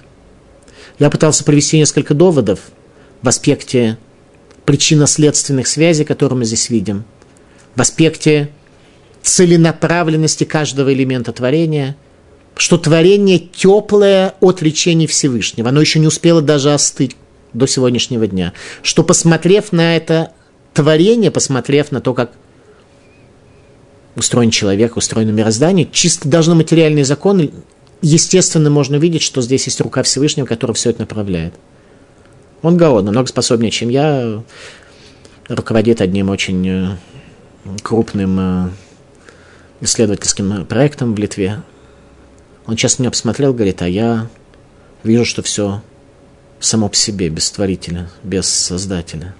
[0.99, 2.59] Я пытался привести несколько доводов
[3.23, 3.97] в аспекте
[4.65, 7.05] причинно-следственных связей, которые мы здесь видим,
[7.75, 8.51] в аспекте
[9.21, 11.95] целенаправленности каждого элемента творения,
[12.55, 17.15] что творение теплое от речений Всевышнего, оно еще не успело даже остыть
[17.53, 18.53] до сегодняшнего дня,
[18.83, 20.31] что посмотрев на это
[20.73, 22.31] творение, посмотрев на то, как
[24.15, 27.51] устроен человек, устроено мироздание, чисто даже на материальные законы,
[28.01, 31.53] естественно, можно видеть, что здесь есть рука Всевышнего, которая все это направляет.
[32.61, 34.43] Он Гаон, намного способнее, чем я,
[35.47, 36.89] руководит одним очень э,
[37.81, 38.69] крупным э,
[39.81, 41.61] исследовательским проектом в Литве.
[42.65, 44.27] Он часто меня посмотрел, говорит, а я
[45.03, 45.81] вижу, что все
[46.59, 49.33] само по себе, без творителя, без создателя.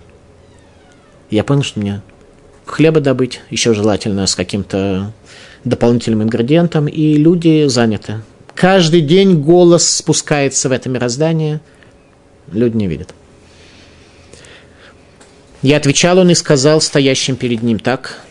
[1.30, 2.02] я понял, что мне
[2.66, 5.12] хлеба добыть, еще желательно с каким-то
[5.64, 8.22] дополнительным ингредиентом, и люди заняты.
[8.56, 11.62] Каждый день голос спускается в это мироздание,
[12.52, 13.14] люди не видят.
[15.62, 18.22] Я отвечал он и сказал стоящим перед ним так,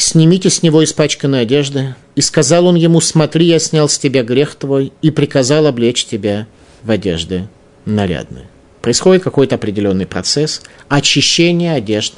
[0.00, 1.94] снимите с него испачканные одежды.
[2.14, 6.46] И сказал он ему, смотри, я снял с тебя грех твой и приказал облечь тебя
[6.82, 7.48] в одежды
[7.84, 8.48] нарядные.
[8.82, 12.14] Происходит какой-то определенный процесс очищения одежд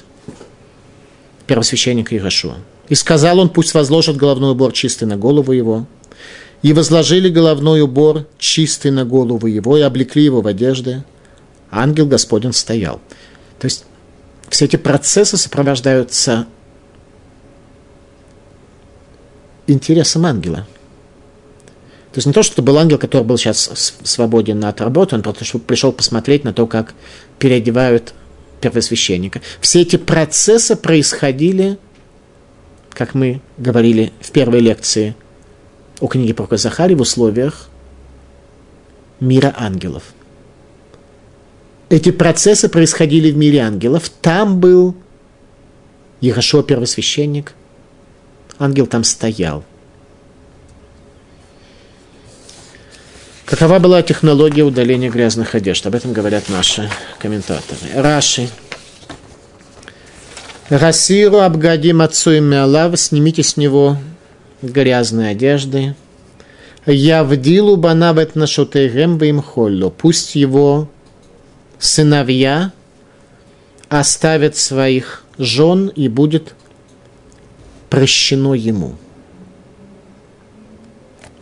[1.46, 2.56] первосвященника Иешуа.
[2.88, 5.86] И сказал он, пусть возложат головной убор чистый на голову его.
[6.62, 11.02] И возложили головной убор чистый на голову его, и облекли его в одежды.
[11.70, 13.00] Ангел Господень стоял.
[13.58, 13.84] То есть
[14.48, 16.46] все эти процессы сопровождаются
[19.66, 20.66] интересам ангела.
[22.12, 25.22] То есть не то, что это был ангел, который был сейчас свободен от работы, он
[25.22, 26.94] просто пришел посмотреть на то, как
[27.38, 28.12] переодевают
[28.60, 29.40] первосвященника.
[29.60, 31.78] Все эти процессы происходили,
[32.90, 35.16] как мы говорили в первой лекции
[36.00, 37.70] о книге про Захари, в условиях
[39.18, 40.02] мира ангелов.
[41.88, 44.10] Эти процессы происходили в мире ангелов.
[44.20, 44.94] Там был
[46.20, 47.54] Ярошо первосвященник–
[48.62, 49.64] ангел там стоял.
[53.44, 55.86] Какова была технология удаления грязных одежд?
[55.86, 57.80] Об этом говорят наши комментаторы.
[57.94, 58.48] Раши.
[60.70, 62.40] Расиру абгадим отцу и
[62.96, 63.98] снимите с него
[64.62, 65.94] грязные одежды.
[66.86, 69.90] Явдилу банавет нашотейгем им холло.
[69.90, 70.88] Пусть его
[71.78, 72.72] сыновья
[73.90, 76.54] оставят своих жен и будет
[77.92, 78.96] прощено ему.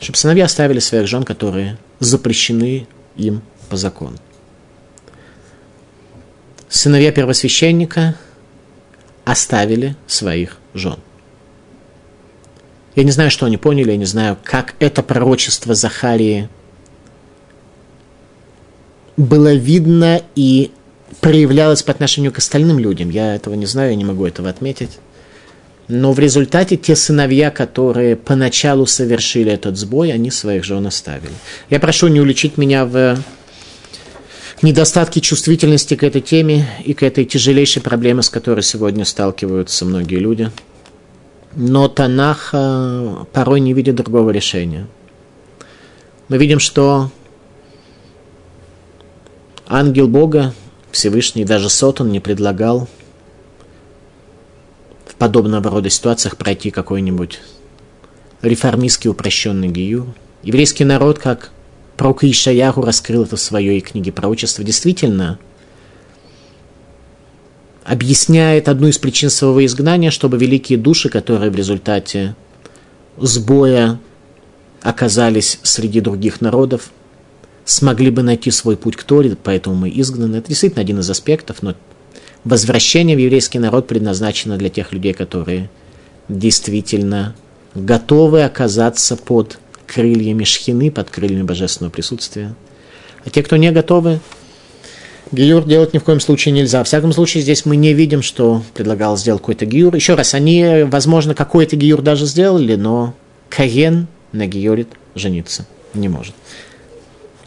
[0.00, 4.16] Чтобы сыновья оставили своих жен, которые запрещены им по закону.
[6.68, 8.16] Сыновья первосвященника
[9.24, 10.98] оставили своих жен.
[12.96, 16.48] Я не знаю, что они поняли, я не знаю, как это пророчество Захарии
[19.16, 20.72] было видно и
[21.20, 23.08] проявлялось по отношению к остальным людям.
[23.08, 24.98] Я этого не знаю, я не могу этого отметить.
[25.92, 31.32] Но в результате те сыновья, которые поначалу совершили этот сбой, они своих жен оставили.
[31.68, 33.18] Я прошу не уличить меня в
[34.62, 40.18] недостатке чувствительности к этой теме и к этой тяжелейшей проблеме, с которой сегодня сталкиваются многие
[40.18, 40.52] люди.
[41.56, 42.54] Но Танах
[43.32, 44.86] порой не видит другого решения.
[46.28, 47.10] Мы видим, что
[49.66, 50.54] ангел Бога,
[50.92, 52.88] Всевышний, даже Сотон не предлагал
[55.20, 57.40] подобного рода ситуациях пройти какой-нибудь
[58.40, 60.14] реформистский упрощенный гию.
[60.42, 61.50] Еврейский народ, как
[61.98, 65.38] пророк Ишаяху раскрыл это в своей книге пророчества, действительно
[67.84, 72.34] объясняет одну из причин своего изгнания, чтобы великие души, которые в результате
[73.18, 74.00] сбоя
[74.80, 76.92] оказались среди других народов,
[77.66, 80.36] смогли бы найти свой путь к Торе, поэтому мы изгнаны.
[80.36, 81.74] Это действительно один из аспектов, но
[82.44, 85.68] возвращение в еврейский народ предназначено для тех людей, которые
[86.28, 87.34] действительно
[87.74, 92.54] готовы оказаться под крыльями шхины, под крыльями божественного присутствия.
[93.24, 94.20] А те, кто не готовы,
[95.32, 96.78] гиюр делать ни в коем случае нельзя.
[96.78, 99.94] Во всяком случае, здесь мы не видим, что предлагал сделать какой-то гиюр.
[99.94, 103.14] Еще раз, они, возможно, какой-то гиюр даже сделали, но
[103.48, 106.34] Каен на гиюрит жениться не может.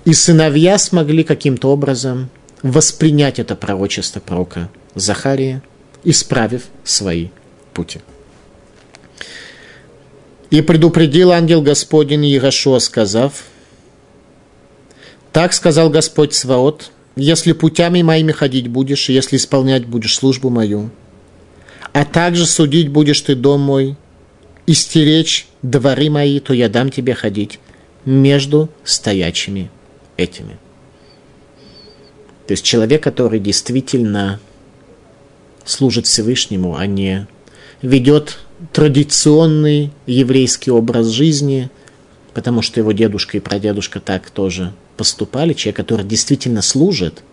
[0.06, 2.30] И сыновья смогли каким-то образом
[2.62, 5.62] воспринять это пророчество пророка Захария,
[6.04, 7.30] исправив свои
[7.74, 8.00] пути.
[10.50, 13.46] И предупредил ангел Господень Иерошуа, сказав,
[15.32, 20.92] «Так сказал Господь Сваот, если путями моими ходить будешь, если исполнять будешь службу мою,
[21.92, 23.96] а также судить будешь ты дом мой,
[24.68, 27.60] и стеречь дворы мои, то я дам тебе ходить
[28.06, 29.72] между стоячими
[30.18, 30.60] этими».
[32.46, 34.40] То есть человек, который действительно
[35.66, 37.28] служит Всевышнему, а не
[37.82, 38.40] ведет
[38.72, 41.70] традиционный еврейский образ жизни,
[42.34, 47.24] потому что его дедушка и прадедушка так тоже поступали, человек, который действительно служит,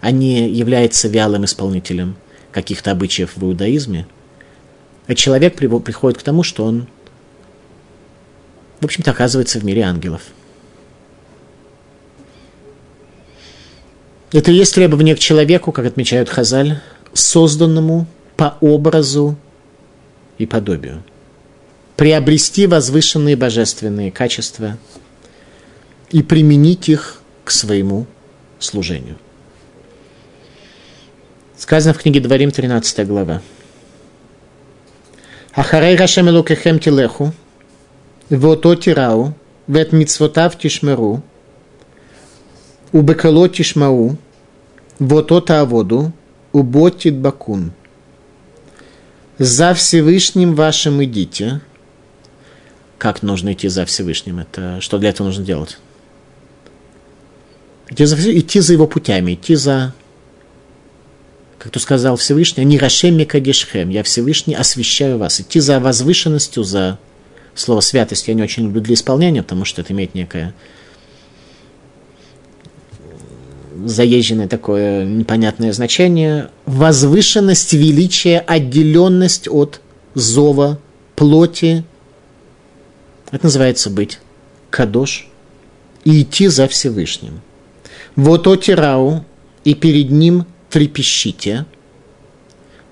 [0.00, 2.16] а не является вялым исполнителем
[2.50, 4.06] каких-то обычаев в иудаизме,
[5.06, 6.86] а человек приходит к тому, что он,
[8.80, 10.22] в общем-то, оказывается в мире ангелов.
[14.32, 16.80] Это и есть требование к человеку, как отмечают Хазаль,
[17.14, 19.36] созданному по образу
[20.38, 21.02] и подобию.
[21.96, 24.78] Приобрести возвышенные божественные качества
[26.10, 28.06] и применить их к своему
[28.58, 29.16] служению.
[31.56, 33.40] Сказано в книге Дворим, 13 глава.
[35.54, 37.32] Ахарей Рашем Элокехем Тилеху,
[38.30, 39.34] Вото Тирау,
[39.68, 41.22] Вет Мицвотав Тишмеру,
[42.90, 44.16] Убекало Тишмау,
[44.98, 46.12] Вото Тааводу,
[46.52, 47.72] Уботит Бакун.
[49.38, 51.60] За Всевышним вашим идите.
[52.98, 54.38] Как нужно идти за Всевышним?
[54.38, 55.78] Это что для этого нужно делать?
[57.88, 59.94] Идти за, идти за его путями, идти за,
[61.58, 65.40] как то сказал Всевышний, не Рашем Кадишхем, я Всевышний освящаю вас.
[65.40, 66.98] Идти за возвышенностью, за
[67.54, 70.54] слово святость я не очень люблю для исполнения, потому что это имеет некое
[73.84, 76.50] заезженное такое непонятное значение.
[76.66, 79.80] Возвышенность, величие, отделенность от
[80.14, 80.78] зова,
[81.16, 81.84] плоти.
[83.30, 84.18] Это называется быть
[84.70, 85.28] кадош
[86.04, 87.40] и идти за Всевышним.
[88.16, 89.24] Вот отирау,
[89.64, 91.66] и перед ним трепещите.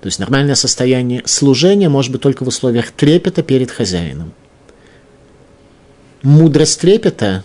[0.01, 4.33] То есть нормальное состояние служения может быть только в условиях трепета перед хозяином.
[6.23, 7.43] Мудрость трепета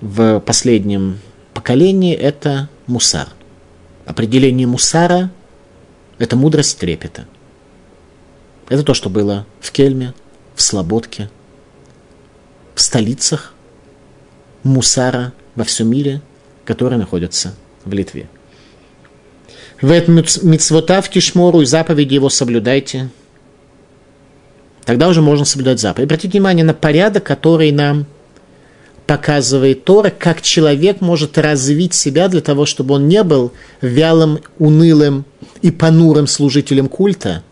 [0.00, 1.18] в последнем
[1.58, 3.30] поколении– это мусар.
[4.06, 5.28] Определение мусара–
[6.20, 7.26] это мудрость трепета.
[8.68, 10.14] Это то, что было в Кельме,
[10.54, 11.30] в Слободке,
[12.76, 13.54] в столицах
[14.62, 16.22] мусара во всем мире,
[16.64, 18.28] который находится в Литве.
[19.82, 23.10] В этом мицвотав тишмору и заповеди его соблюдайте.
[24.84, 26.06] Тогда уже можно соблюдать заповеди.
[26.06, 28.06] Обратите внимание на порядок, который нам
[29.08, 35.24] показывает Тора, как человек может развить себя для того, чтобы он не был вялым, унылым
[35.62, 37.42] и понурым служителем культа,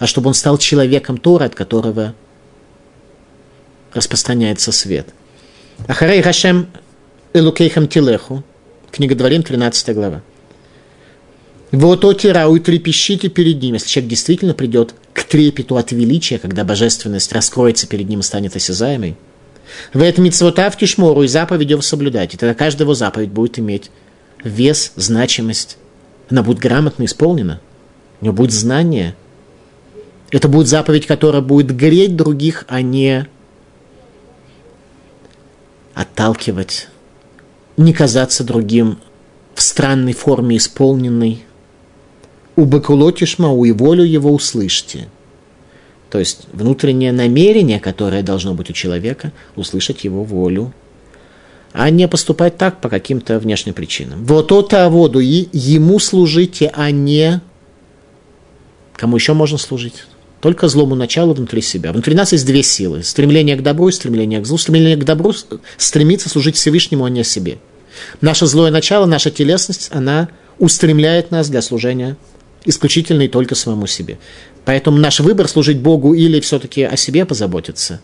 [0.00, 2.16] а чтобы он стал человеком Тора, от которого
[3.94, 5.06] распространяется свет.
[5.86, 6.66] Ахарей Хашем
[7.32, 8.42] Элукейхам Тилеху,
[8.90, 10.20] книга Дворим, 13 глава.
[11.70, 13.74] Вот о тирау и трепещите перед ним.
[13.74, 18.56] Если человек действительно придет к трепету от величия, когда божественность раскроется перед ним и станет
[18.56, 19.16] осязаемой–
[19.92, 22.34] в этом митцвотав тишмору и заповедь его соблюдать.
[22.34, 23.90] И тогда каждая его заповедь будет иметь
[24.42, 25.78] вес, значимость.
[26.30, 27.60] Она будет грамотно исполнена.
[28.20, 29.14] У нее будет знание.
[30.30, 33.26] Это будет заповедь, которая будет греть других, а не
[35.94, 36.88] отталкивать,
[37.76, 38.98] не казаться другим
[39.54, 41.44] в странной форме исполненной.
[42.56, 45.08] У бакулотишма, у и волю его услышьте–
[46.12, 50.74] то есть внутреннее намерение, которое должно быть у человека, услышать его волю,
[51.72, 54.22] а не поступать так по каким-то внешним причинам.
[54.26, 57.40] Вот это воду ему служите, а не
[58.94, 60.04] кому еще можно служить.
[60.42, 61.92] Только злому началу внутри себя.
[61.92, 63.02] Внутри нас есть две силы.
[63.02, 64.58] Стремление к добру и стремление к злу.
[64.58, 65.32] Стремление к добру
[65.78, 67.56] стремится служить Всевышнему, а не себе.
[68.20, 72.18] Наше злое начало, наша телесность, она устремляет нас для служения
[72.64, 74.18] исключительно и только самому себе.
[74.64, 78.00] Поэтому наш выбор служить Богу или все-таки о себе позаботиться,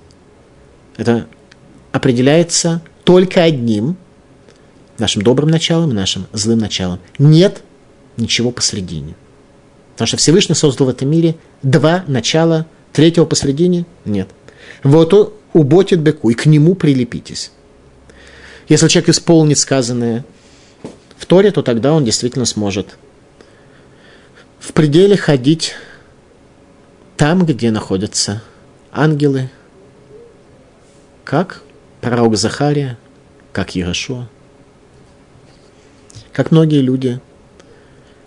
[0.96, 1.26] это
[1.92, 3.96] определяется только одним,
[4.98, 6.98] нашим добрым началом и нашим злым началом.
[7.18, 7.62] Нет
[8.16, 9.14] ничего посредине.
[9.92, 14.28] Потому что Всевышний создал в этом мире два начала, третьего посредине нет.
[14.82, 17.52] Вот уботит беку, и к нему прилепитесь.
[18.68, 20.24] Если человек исполнит сказанное
[21.16, 22.98] в Торе, то тогда он действительно сможет
[24.58, 25.74] в пределе ходить
[27.16, 28.42] там, где находятся
[28.92, 29.50] ангелы,
[31.24, 31.62] как
[32.00, 32.98] пророк Захария,
[33.52, 34.28] как Ярошуа,
[36.32, 37.20] как многие люди,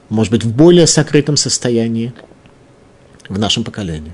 [0.09, 2.13] может быть, в более сокрытом состоянии
[3.29, 4.13] в нашем поколении.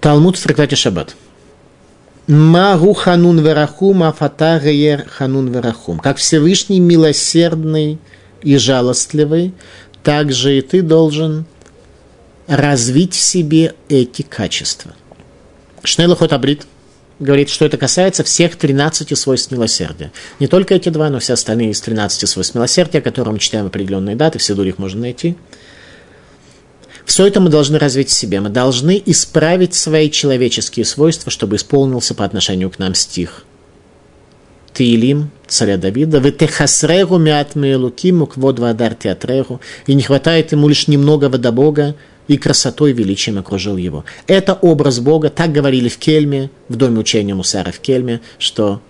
[0.00, 1.14] Талмуд в трактате Шаббат.
[2.26, 5.98] Магу ханун верахум, афата геер ханун верахум.
[5.98, 7.98] Как Всевышний милосердный
[8.42, 9.54] и жалостливый,
[10.02, 11.44] так же и ты должен
[12.46, 14.94] развить в себе эти качества.
[15.82, 16.66] Шнейлахот Абрит
[17.20, 20.10] говорит, что это касается всех 13 свойств милосердия.
[20.40, 24.16] Не только эти два, но все остальные из 13 свойств милосердия, которые мы читаем определенные
[24.16, 25.36] даты, в Сидуре их можно найти.
[27.04, 28.40] Все это мы должны развить в себе.
[28.40, 33.44] Мы должны исправить свои человеческие свойства, чтобы исполнился по отношению к нам стих.
[34.72, 41.28] Тиилим, царя Давида, «Ветехасрегу мят мейлукиму квод вадар театрегу», и не хватает ему лишь немного
[41.28, 41.96] вода Бога,
[42.28, 44.04] и красотой и величием окружил его.
[44.28, 48.80] Это образ Бога, так говорили в Кельме, в доме учения Мусара в Кельме, что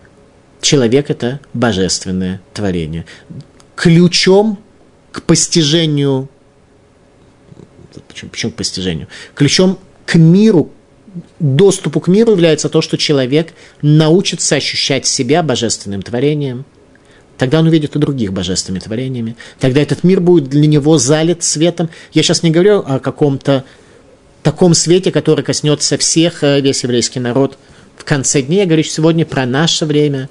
[0.61, 3.07] человек– это божественное творение.
[3.77, 4.59] Ключом
[5.11, 6.29] к постижению,
[8.09, 9.09] почему, почему к постижению?
[9.35, 10.71] Ключом к миру,
[11.39, 13.53] доступу к миру является то, что человек
[13.83, 16.65] научится ощущать себя божественным творением–
[17.41, 19.35] Тогда он увидит и других божественными творениями.
[19.59, 21.89] Тогда этот мир будет для него залит светом.
[22.13, 23.65] Я сейчас не говорю о каком-то
[24.43, 27.57] таком свете, который коснется всех, э, весь еврейский народ
[27.97, 28.59] в конце дней.
[28.59, 30.29] Я говорю сегодня про наше время,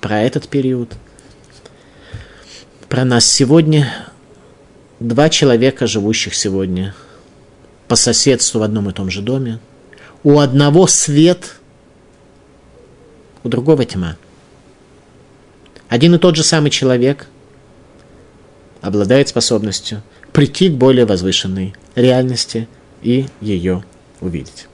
[0.00, 0.92] про этот период.
[2.88, 3.92] Про нас сегодня.
[5.00, 6.94] Два человека, живущих сегодня
[7.88, 9.58] по соседству в одном и том же доме.
[10.24, 11.56] У одного свет,
[13.42, 14.16] у другого тьма–
[15.92, 17.26] один и тот же самый человек
[18.80, 20.02] обладает способностью
[20.32, 22.66] прийти к более возвышенной реальности
[23.02, 23.84] и ее
[24.22, 24.68] увидеть.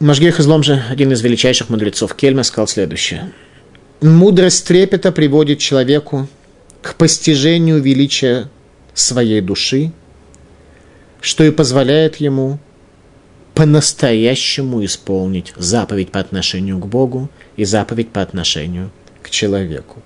[0.00, 3.32] Машгех Излом же, один из величайших мудрецов Кельма, сказал следующее.
[4.00, 6.26] Мудрость трепета приводит человеку
[6.82, 8.50] к постижению величия
[8.92, 9.92] своей души,
[11.24, 12.58] что и позволяет ему
[13.54, 18.90] по-настоящему исполнить заповедь по отношению к Богу и заповедь по отношению
[19.22, 20.02] к человеку.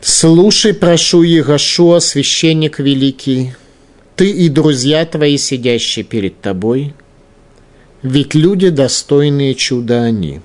[0.00, 3.54] Слушай, прошу Егошуа, священник великий,
[4.16, 6.94] ты и друзья твои, сидящие перед тобой,
[8.02, 10.40] ведь люди достойные чуда они.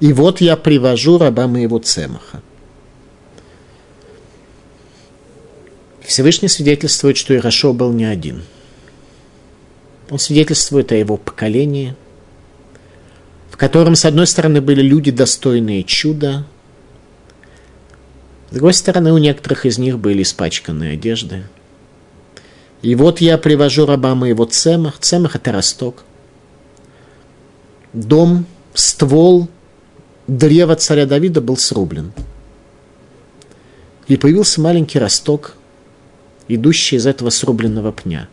[0.00, 2.40] И вот я привожу раба моего Цемаха.
[6.02, 8.44] Всевышний свидетельствует, что Ирашо был не один.
[10.10, 11.94] Он свидетельствует о его поколении,
[13.50, 16.46] в котором, с одной стороны, были люди, достойные чуда,
[18.48, 21.44] с другой стороны, у некоторых из них были испачканные одежды.
[22.80, 24.98] И вот я привожу раба моего Цемах.
[24.98, 26.04] Цемах– это росток.
[27.92, 29.48] Дом, ствол
[30.28, 32.12] древа царя Давида был срублен.
[34.06, 35.54] И появился маленький росток,
[36.46, 38.28] идущий из этого срубленного пня.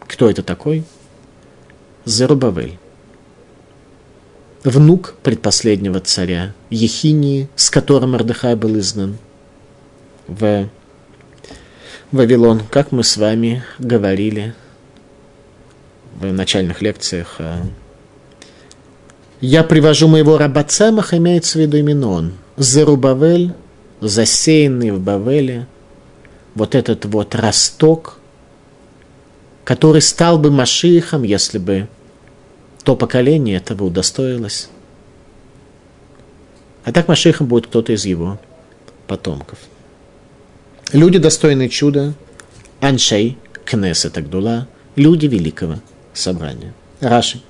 [0.00, 0.84] Кто это такой?
[2.04, 2.78] Зарубавель.
[4.64, 9.18] Внук предпоследнего царя, Ехинии, с которым Мордыхай был изгнан
[10.28, 10.68] в
[12.12, 14.54] Вавилон, как мы с вами говорили
[16.14, 17.40] в начальных лекциях.
[19.42, 22.34] Я привожу моего раба Цемах, имеется в виду именно он.
[22.56, 23.52] Зарубавель,
[24.00, 25.66] засеянный в Бавеле,
[26.54, 28.20] вот этот вот росток,
[29.64, 31.88] который стал бы Машихом, если бы
[32.84, 34.68] то поколение этого удостоилось.
[36.84, 38.38] А так Машихом будет кто-то из его
[39.08, 39.58] потомков.
[40.92, 42.14] Люди, достойные чуда,
[42.80, 45.80] Аншей, Кнесет Агдула, люди великого
[46.14, 46.74] собрания.
[47.00, 47.42] Раши.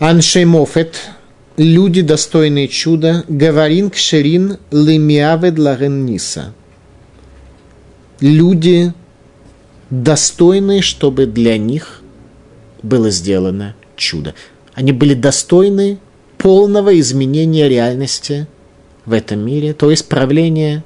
[0.00, 1.10] Аншей Мофет,
[1.58, 6.54] люди, достойные чуда, Гаварин Кшерин Лемиавед Ларен Ниса.
[8.18, 8.94] Люди,
[9.90, 12.00] достойные, чтобы для них
[12.82, 14.34] было сделано чудо.
[14.72, 15.98] Они были достойны
[16.38, 18.46] полного изменения реальности
[19.04, 20.82] в этом мире, то есть правления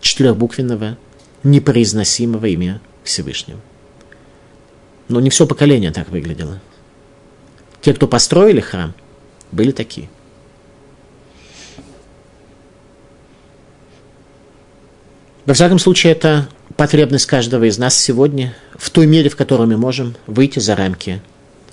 [0.00, 0.96] четырехбуквенного,
[1.42, 3.60] непроизносимого имя Всевышнего.
[5.08, 6.58] Но не все поколение так выглядело.
[7.80, 8.94] Те, кто построили храм,
[9.52, 10.08] были такие.
[15.46, 19.76] Во всяком случае, это потребность каждого из нас сегодня, в той мере, в которой мы
[19.76, 21.22] можем выйти за рамки,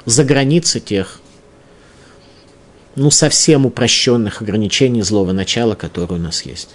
[0.06, 1.20] за границы тех,
[2.96, 6.70] ну, совсем упрощенных ограничений злого начала, которые у нас есть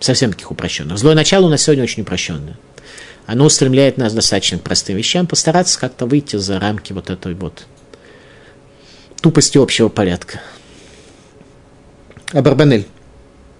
[0.00, 0.98] совсем таких упрощенных.
[0.98, 2.58] Злое начало у нас сегодня очень упрощенное.
[3.26, 7.66] Оно устремляет нас достаточно к простым вещам, постараться как-то выйти за рамки вот этой вот
[9.26, 10.40] Тупости общего порядка.
[12.30, 12.86] Абарбанель.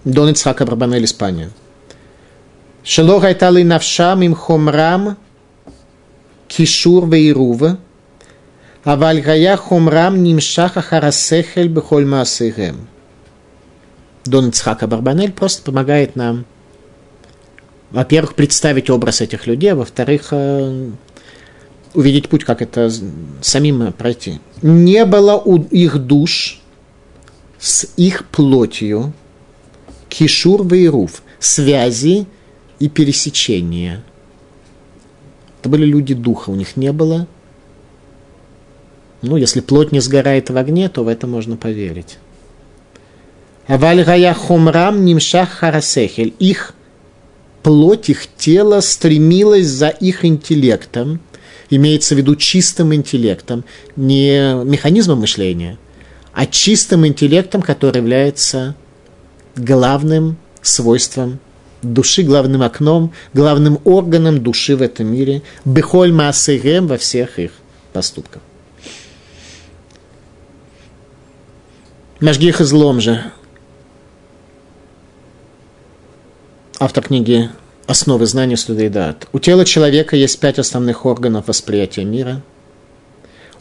[0.05, 1.49] Дон Ицхак Абарбанель, Испания.
[2.85, 5.17] Шело гайталы навшам им хомрам
[6.47, 7.79] кишур вейрува,
[8.85, 12.87] а вальгая хомрам ним шаха харасехель бехоль маасыгэм.
[14.23, 16.45] Дон Ицхак Абарбанель просто помогает нам,
[17.91, 20.91] во-первых, представить образ этих людей, а во-вторых, э,
[21.97, 22.91] увидеть путь, как это
[23.41, 24.39] самим пройти.
[24.61, 26.61] Не было у их душ
[27.59, 29.13] с их плотью
[30.07, 32.27] кишур вейруф, связи
[32.77, 34.03] и пересечения.
[35.59, 37.27] Это были люди духа, у них не было.
[39.23, 42.19] Ну, если плоть не сгорает в огне, то в это можно поверить.
[43.65, 46.35] Авальгая хумрам нимшах харасехель.
[46.37, 46.75] Их
[47.63, 51.19] плоть, их тело стремилось за их интеллектом,
[51.69, 53.63] имеется в виду чистым интеллектом,
[53.95, 55.77] не механизмом мышления,
[56.33, 58.75] а чистым интеллектом, который является
[59.55, 61.39] главным свойством
[61.81, 67.51] души, главным окном, главным органом души в этом мире, бехоль маасырем во всех их
[67.93, 68.41] поступках.
[72.19, 73.31] Машгих излом же
[76.79, 77.49] автор книги
[77.87, 79.27] «Основы знания Судейдат».
[79.31, 82.43] У тела человека есть пять основных органов восприятия мира.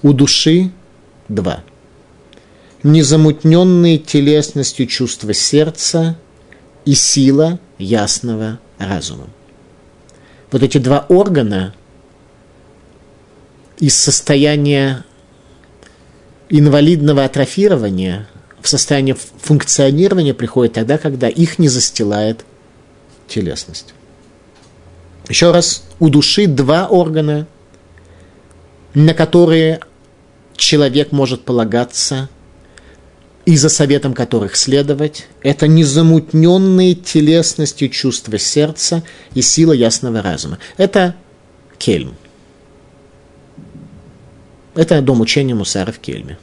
[0.02, 0.72] У души–
[1.28, 1.62] два.
[2.82, 6.18] Незамутненные телесностью чувства сердца
[6.84, 9.28] и сила ясного разума.
[10.50, 11.74] Вот эти два органа
[13.78, 15.04] из состояния
[16.48, 18.28] инвалидного атрофирования
[18.60, 22.44] в состояние функционирования приходят тогда, когда их не застилает
[23.28, 23.94] телесность.
[25.28, 27.46] Еще раз, у души два органа,
[28.94, 29.80] на которые
[30.56, 32.28] человек может полагаться
[33.44, 35.28] и за советом которых следовать.
[35.42, 39.02] Это незамутненные телесностью чувства сердца
[39.34, 40.58] и сила ясного разума.
[40.76, 41.14] Это
[41.78, 42.16] кельм.
[44.74, 46.38] Это дом учения Мусара в Кельме.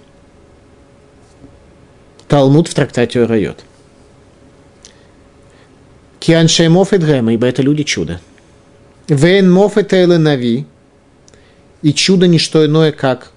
[2.27, 3.63] Талмуд в трактате Райот.
[6.19, 8.19] Кианшей мофет гэма, ибо это люди чуда.
[9.07, 10.65] Вен мофет нави,
[11.81, 13.31] и чудо не что иное, как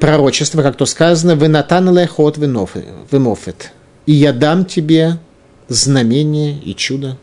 [0.00, 3.72] пророчество, как то сказано, вы натан лехот вы мофет,
[4.06, 5.18] и я дам тебе
[5.68, 7.16] знамение и чудо.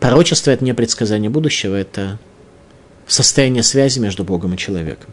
[0.00, 2.18] Пророчество– это не предсказание будущего, это
[3.06, 5.10] состояние связи между Богом и человеком.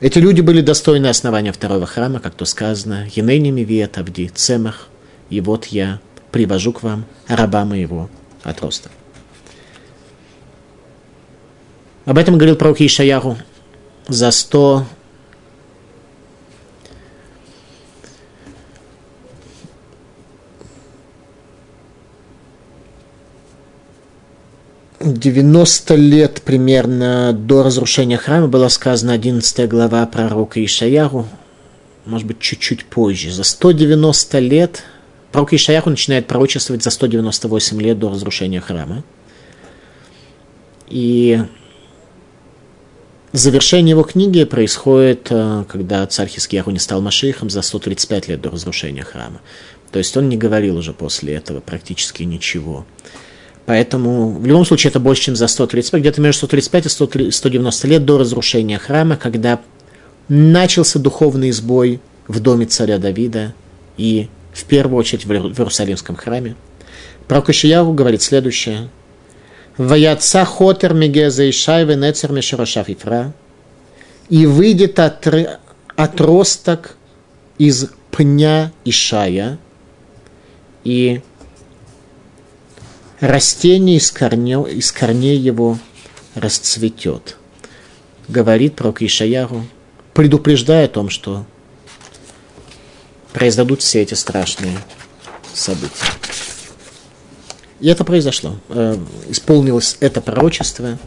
[0.00, 4.88] Эти люди были достойны основания второго храма, как то сказано, «Енейними виет авди цемах,
[5.32, 5.98] и вот я
[6.30, 8.10] привожу к вам раба моего
[8.42, 8.90] отроста».
[12.04, 13.38] Об этом говорил пророк Ишаяху
[14.08, 14.84] за 100
[25.00, 31.26] 90 лет примерно до разрушения храма была сказана 11 глава пророка Ишаяру,
[32.04, 33.32] может быть, чуть-чуть позже.
[33.32, 34.84] За 190 лет
[35.32, 39.02] пророк Ишаяру начинает пророчествовать за 198 лет до разрушения храма.
[40.88, 41.40] И
[43.32, 48.50] завершение его книги происходит, э, когда царь Хискияру не стал Машихом за 135 лет до
[48.50, 49.40] разрушения храма.
[49.90, 52.86] То есть он не говорил уже после этого практически ничего.
[53.64, 58.04] Поэтому в любом случае это больше, чем за 135, где-то между 135 и 190 лет
[58.04, 59.60] до разрушения храма, когда
[60.28, 63.54] начался духовный сбой в доме царя Давида
[63.96, 66.56] и в первую очередь в Иерусалимском храме.
[67.26, 68.88] Пророк Ишияру говорит следующее.
[69.76, 73.32] «Ваяца хотер мегеза Ишай венецер мешерошав Ифра»
[74.28, 75.58] и выйдет отр...
[75.96, 76.96] отросток
[77.58, 79.58] из пня Ишая
[80.84, 81.22] и
[83.20, 85.78] растение из корней, из корней его
[86.34, 87.36] расцветет.
[88.28, 89.64] Говорит про Ишаяру,
[90.12, 91.46] предупреждая о том, что
[93.32, 94.78] произойдут все эти страшные
[95.52, 96.06] события.
[97.80, 98.56] И это произошло.
[98.68, 98.96] Э,
[99.28, 100.98] исполнилось это пророчество.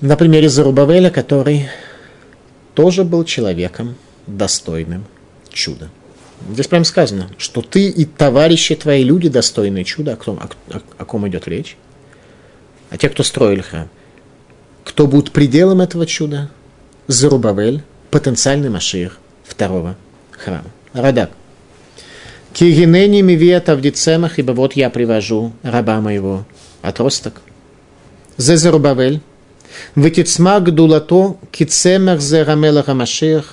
[0.00, 1.68] На примере Зарубавеля, который
[2.74, 3.96] тоже был человеком
[4.26, 5.06] достойным
[5.50, 5.90] чуда.
[6.52, 10.12] Здесь прям сказано, что ты и товарищи твои люди достойные чуда.
[10.12, 11.76] О, ком, о, о ком идет речь?
[12.90, 13.88] А те, кто строили храм.
[14.84, 16.50] Кто будет пределом этого чуда?
[17.06, 19.96] Зарубавель, потенциальный Машир второго
[20.30, 20.70] храма.
[20.92, 21.30] Радак.
[22.52, 26.44] Кигинени мивета в децемах, ибо вот я привожу раба моего
[26.82, 27.42] отросток.
[28.36, 29.20] Зезерубавель.
[29.94, 33.44] Витицмак дулато кицемах зерамелаха Машир.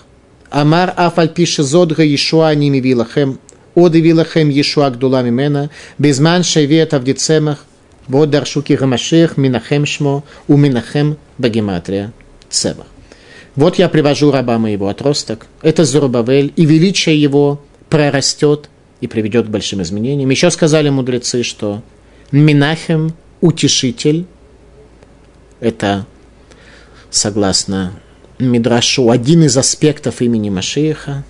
[0.49, 3.39] Амар афаль пише зодга Ишуа ними вилахем.
[3.75, 5.69] Оды вилахем Ешуа гдулами мена.
[5.97, 7.65] Безман шевета в децемах.
[8.07, 12.13] Вот даршуки гамаших минахем шмо у минахем багематрия
[12.49, 12.85] цебах.
[13.55, 19.49] Вот я привожу раба моего отросток, это Зурбавель, и величие его прорастет и приведет к
[19.49, 20.29] большим изменениям.
[20.29, 21.81] Еще сказали мудрецы, что
[22.31, 24.25] Минахем– утешитель,
[25.59, 26.05] это
[27.09, 27.93] согласно
[28.39, 31.23] Мидрашу один из аспектов имени Машииха.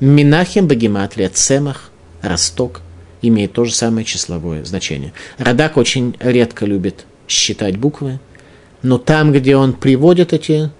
[0.00, 2.82] Минахем Багематрия Цемах, Росток,
[3.22, 5.12] имеет то же самое числовое значение.
[5.38, 8.18] Радак очень редко любит считать буквы,
[8.82, 10.70] но там, где он приводит эти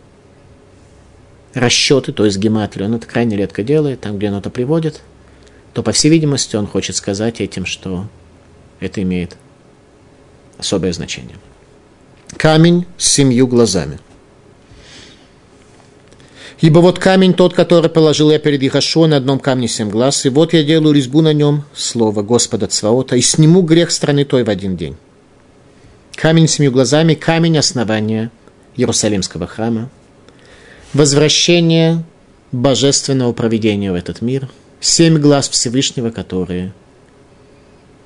[1.55, 5.01] расчеты, то есть гематрию, он это крайне редко делает, там, где он это приводит,
[5.73, 8.07] то, по всей видимости, он хочет сказать этим, что
[8.81, 9.37] это имеет
[10.59, 11.37] особое значение.
[12.37, 13.99] Камень с семью глазами–
[16.61, 20.29] Ибо вот камень тот, который положил я перед Ихашо на одном камне семь глаз, и
[20.29, 24.51] вот я делаю резьбу на нем, слово Господа Цваота, и сниму грех страны той в
[24.51, 24.97] один день.
[26.15, 28.31] Камень с семью глазами, камень основания
[28.77, 29.89] Иерусалимского храма,
[30.93, 32.03] возвращение
[32.53, 34.49] божественного проведения в этот мир,
[34.81, 36.73] семь глаз Всевышнего, которые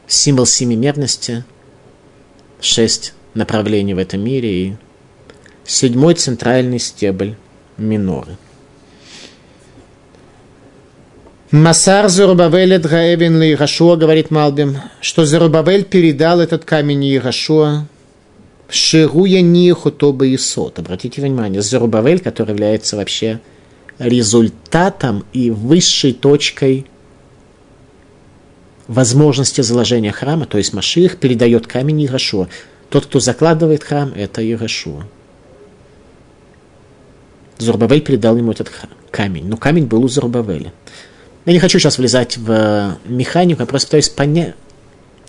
[0.07, 1.45] символ семимерности,
[2.61, 4.77] шесть направлений в этом мире и
[5.65, 7.37] седьмой центральный стебль
[7.77, 8.37] миноры.
[11.51, 17.87] Масар Зарубавель Дгаевин Ирашуа, говорит Малбим, что Зарубавель передал этот камень Ирашуа
[18.69, 20.79] Шируя Нихутоба и Сот.
[20.79, 23.41] Обратите внимание, Зарубавель, который является вообще
[23.99, 26.87] результатом и высшей точкой
[28.89, 32.49] возможности заложения храма, то есть Маших передает камень Ирашуа.
[32.91, 35.05] Тот, кто закладывает храм, это Ирашуа.
[37.59, 38.71] Зурбавель передал ему этот
[39.11, 40.73] камень, но камень был у Зурбавеля.
[41.45, 44.55] Я не хочу сейчас влезать в механику, я просто пытаюсь понять,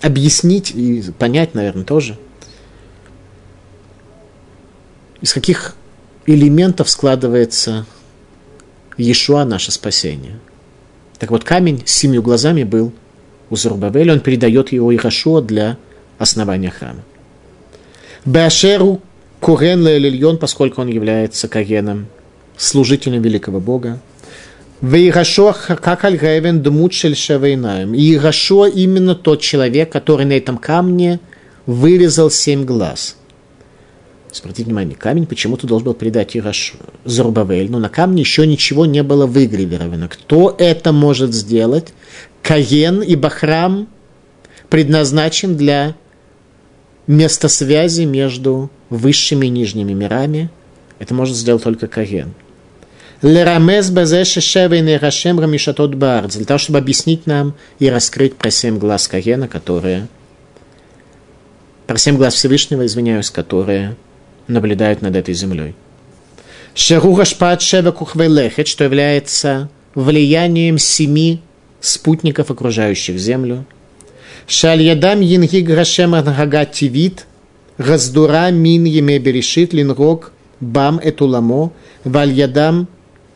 [0.00, 2.18] объяснить и понять, наверное, тоже,
[5.26, 5.74] из каких
[6.26, 7.84] элементов складывается
[8.96, 10.38] Иешуа, наше спасение.
[11.18, 12.92] Так вот, камень с семью глазами был
[13.50, 15.78] у Зурбавеля, он передает его Ирашуа для
[16.18, 17.02] основания храма.
[18.24, 19.00] Беашеру
[19.40, 22.06] Курен Лельон, поскольку он является Кагеном,
[22.56, 23.98] служителем великого Бога.
[24.80, 27.94] Вейгашо как альгаевен дмут шельшавейнаем.
[27.94, 31.18] И Игашо именно тот человек, который на этом камне
[31.66, 33.16] вырезал семь глаз.
[34.40, 36.74] Обратите внимание, камень почему-то должен был придать Ираш
[37.04, 40.08] Зарубавель, но на камне еще ничего не было выгравировано.
[40.08, 41.94] Кто это может сделать?
[42.42, 43.88] Каен и Бахрам
[44.68, 45.96] предназначен для
[47.06, 50.50] места связи между высшими и нижними мирами.
[50.98, 52.34] Это может сделать только Каен.
[53.22, 55.98] Лерамез базеше шевейный рашем рамишатот.
[55.98, 60.08] Для того, чтобы объяснить нам и раскрыть про семь глаз Каена, которые...
[61.86, 63.96] Про семь глаз Всевышнего, извиняюсь, которые
[64.48, 65.74] наблюдают над этой землей.
[66.74, 71.40] Шеруга шпат шева кухвелехет, что является влиянием семи
[71.80, 73.64] спутников, окружающих землю.
[74.46, 77.26] Шальядам йинги грашем анхага тивит,
[77.78, 81.72] раздура мин еме берешит линрок бам этуламо,
[82.04, 82.88] вальядам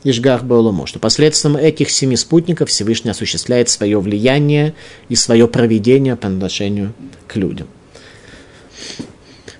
[0.03, 4.75] Ишгах Бауломо, что посредством этих семи спутников Всевышний осуществляет свое влияние
[5.09, 6.95] и свое проведение по отношению
[7.27, 7.67] к людям.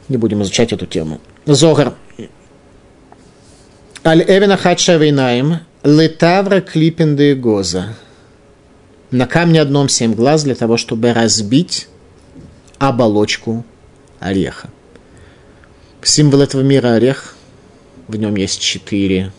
[0.09, 1.21] Не будем изучать эту тему.
[1.47, 1.95] Зогар.
[4.05, 7.95] Аль Эвена Хадша Вейнаем, Летавра Клипенды Гоза.
[9.11, 11.89] На камне одном семь глаз для того, чтобы разбить
[12.79, 13.65] оболочку
[14.21, 14.69] ореха.
[16.03, 17.35] Символ этого мира орех.
[18.07, 19.33] В нем есть четыре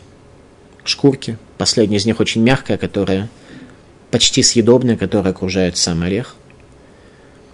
[0.84, 1.38] шкурки.
[1.58, 3.30] Последняя из них очень мягкая, которая
[4.10, 6.36] почти съедобная, которая окружает сам орех.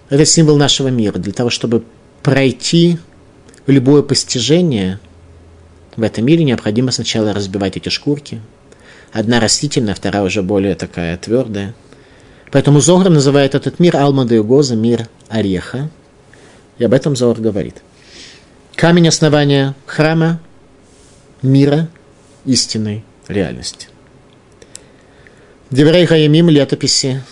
[0.10, 1.18] Это символ нашего мира.
[1.18, 1.84] Для того, чтобы
[2.24, 2.98] пройти
[3.68, 5.00] любое постижение
[5.96, 8.42] в этом мире, необходимо сначала разбивать эти шкурки.
[9.12, 11.74] Одна растительная, вторая уже более такая твердая.
[12.52, 15.90] Поэтому Зогр называет этот мир Алмада и Гоза, мир ореха.
[16.78, 17.82] И об этом Зогр говорит.
[18.76, 20.40] Камень основания храма,
[21.42, 21.90] мира
[22.46, 23.88] истинной реальности.
[25.72, 27.24] Деврей Хаямим, летописи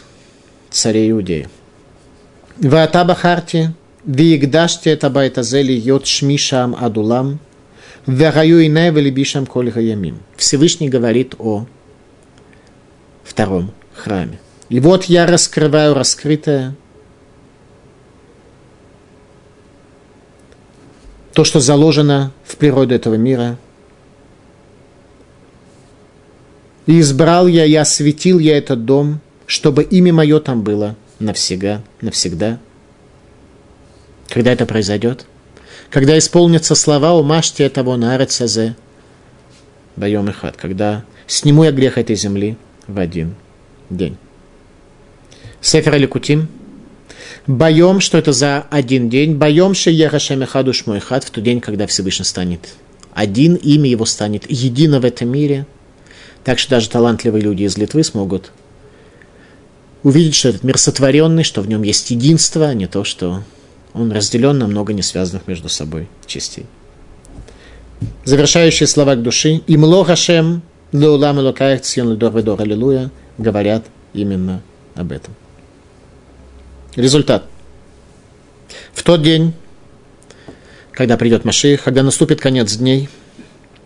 [0.69, 1.47] царей Иудеи.
[2.57, 3.69] Ваата Бахарти,
[4.05, 7.39] Виигдашти это байтазели йод шмишам адулам,
[8.05, 10.19] Вегаю и велибишам коль хаямим.
[10.37, 11.65] Всевышний говорит о
[13.23, 14.39] втором храме.
[14.69, 16.75] И вот я раскрываю раскрытое,
[21.33, 23.57] то, что заложено в природу этого мира–
[26.85, 32.59] И избрал я, я осветил я этот дом, чтобы имя мое там было навсегда, навсегда.
[34.29, 35.25] Когда это произойдет?
[35.89, 38.75] Когда исполнятся слова «Умашьте того на Арецазе»
[39.95, 42.57] Байом и хат, когда сниму я грех этой земли
[42.87, 43.35] в один
[43.89, 44.17] день.
[45.61, 46.49] Сефер Аликутим.
[47.47, 49.35] Боем, что это за один день.
[49.35, 52.73] Боем, что Ехашемехадуш мой хат в тот день, когда Всевышний станет
[53.13, 55.65] один, имя его станет едино в этом мире–
[56.45, 58.51] так что даже талантливые люди из Литвы смогут
[60.03, 63.41] увидеть, что этот мир сотворенный, что в нем есть единство, а не то, что
[63.95, 66.65] он разделен на много не связанных между собой частей.
[68.25, 69.61] Завершающие слова к души.
[69.67, 74.61] Имло Хашем, Леулам Элокаях Цьон Ледор Ведор Аллилуйя говорят именно
[74.95, 75.33] об этом.
[76.95, 77.45] Результат.
[78.93, 79.53] В тот день,
[80.91, 83.09] когда придет Маших, когда наступит конец дней–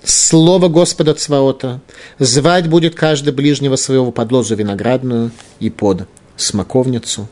[0.03, 1.82] слово Господа Цваота.
[2.18, 6.07] Звать будет каждый ближнего своего под лозу виноградную и под
[6.38, 7.28] смоковницу.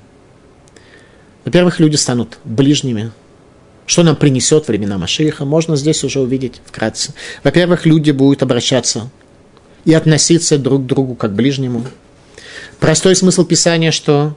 [1.48, 3.14] Во-первых, люди станут ближними.
[3.86, 7.14] Что нам принесет времена Машииха, можно здесь уже увидеть вкратце.
[7.42, 9.10] Во-первых, люди будут обращаться
[9.86, 11.86] и относиться друг к другу как к ближнему.
[12.82, 14.36] Простой смысл Писания, что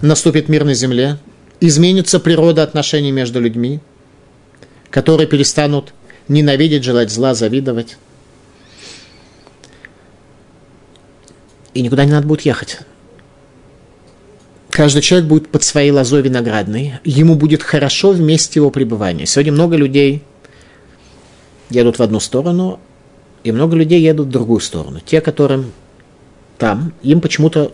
[0.00, 1.20] наступит мир на земле,
[1.60, 3.78] изменится природа отношений между людьми,
[4.90, 5.94] которые перестанут
[6.26, 7.98] ненавидеть, желать зла, завидовать.
[11.72, 12.80] И никуда не надо будет ехать.
[14.72, 16.94] Каждый человек будет под своей лозой виноградной.
[17.04, 19.26] Ему будет хорошо вместе его пребывания.
[19.26, 20.22] Сегодня много людей
[21.68, 22.80] едут в одну сторону,
[23.44, 25.00] и много людей едут в другую сторону.
[25.04, 25.72] Те, которым
[26.56, 27.72] там, им почему-то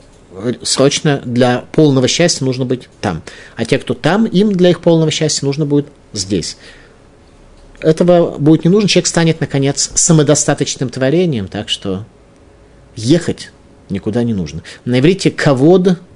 [0.63, 3.23] срочно для полного счастья нужно быть там.
[3.55, 6.57] А те, кто там, им для их полного счастья нужно будет здесь
[7.81, 12.05] этого будет не нужно, человек станет, наконец, самодостаточным творением, так что
[12.97, 13.53] ехать
[13.89, 14.65] никуда не нужно.
[14.85, 16.01] На иврите «кавод»–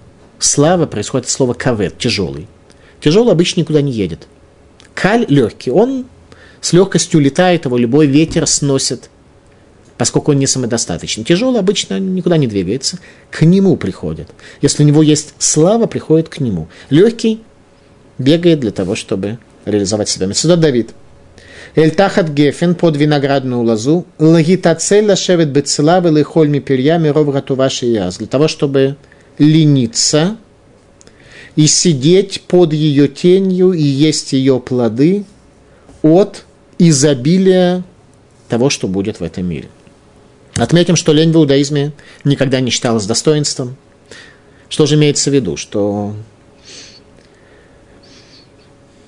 [0.45, 2.49] слава происходит от слова «кавед»– тяжелый.
[3.01, 4.27] Тяжелый обычно никуда не едет.
[4.95, 6.07] Каль– легкий, он
[6.61, 9.11] с легкостью летает, его любой ветер сносит,
[9.99, 11.25] поскольку он не самодостаточный.
[11.25, 12.99] Тяжелый обычно никуда не двигается,
[13.31, 14.29] к нему приходит.
[14.61, 16.69] Если у него есть слава, приходит к нему.
[16.91, 17.43] Легкий
[18.19, 20.33] бегает для того, чтобы реализовать себя.
[20.35, 20.91] Сюда Давид–
[21.75, 28.19] Эльтахат гефен под виноградную лозу, лагитацель лашевет бецела велихольми перьями роврату ваши яз.
[28.19, 28.97] Для того, чтобы
[29.39, 30.37] лениться
[31.57, 35.25] и сидеть под ее тенью и есть ее плоды
[36.03, 36.45] от
[36.79, 37.85] изобилия
[38.49, 39.69] того, что будет в этом мире.
[40.57, 41.93] Отметим, что лень в иудаизме
[42.25, 43.77] никогда не считалась достоинством.
[44.69, 45.57] Что же имеется в виду?
[45.57, 46.15] Что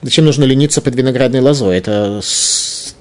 [0.04, 1.78] Зачем нужно лениться под виноградной лозой?
[1.78, 2.20] Это,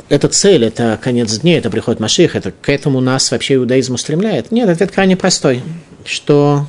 [0.08, 4.52] это цель, это конец дней, это приход Маших, это к этому нас вообще иудаизм устремляет.
[4.52, 5.62] Нет, ответ крайне простой,
[6.06, 6.66] что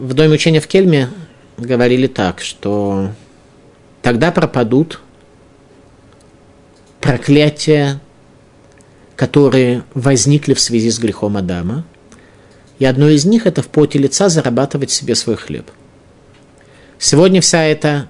[0.00, 1.08] в Доме учения в Кельме
[1.58, 3.10] говорили так, что
[4.02, 5.00] тогда пропадут
[7.00, 8.00] проклятия,
[9.16, 11.84] которые возникли в связи с грехом Адама,
[12.78, 15.70] и одно из них– это в поте лица зарабатывать себе свой хлеб–
[17.02, 18.08] Сегодня вся эта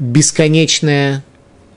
[0.00, 1.22] бесконечная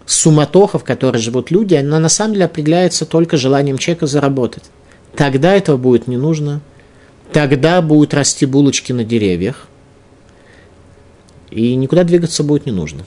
[0.07, 4.63] суматоха, в которой живут люди, она на самом деле определяется только желанием человека заработать.
[5.15, 6.61] Тогда этого будет не нужно.
[7.33, 9.67] Тогда будут расти булочки на деревьях.
[11.49, 13.05] И никуда двигаться будет не нужно.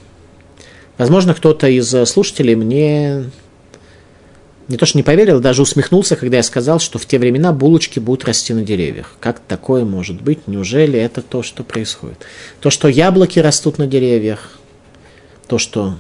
[0.99, 3.31] Возможно, кто-то из слушателей мне
[4.69, 8.01] не то что не поверил, даже усмехнулся, когда я сказал, что в те времена булочки
[8.01, 9.15] будут расти на деревьях.
[9.21, 10.49] Как такое может быть?
[10.49, 12.19] Неужели это то, что происходит?
[12.61, 14.59] То, что яблоки растут на деревьях,
[15.47, 15.95] то, что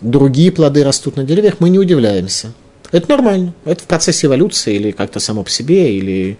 [0.00, 2.52] другие плоды растут на деревьях, мы не удивляемся.
[2.90, 3.54] Это нормально.
[3.64, 6.36] Это в процессе эволюции или как-то само по себе, или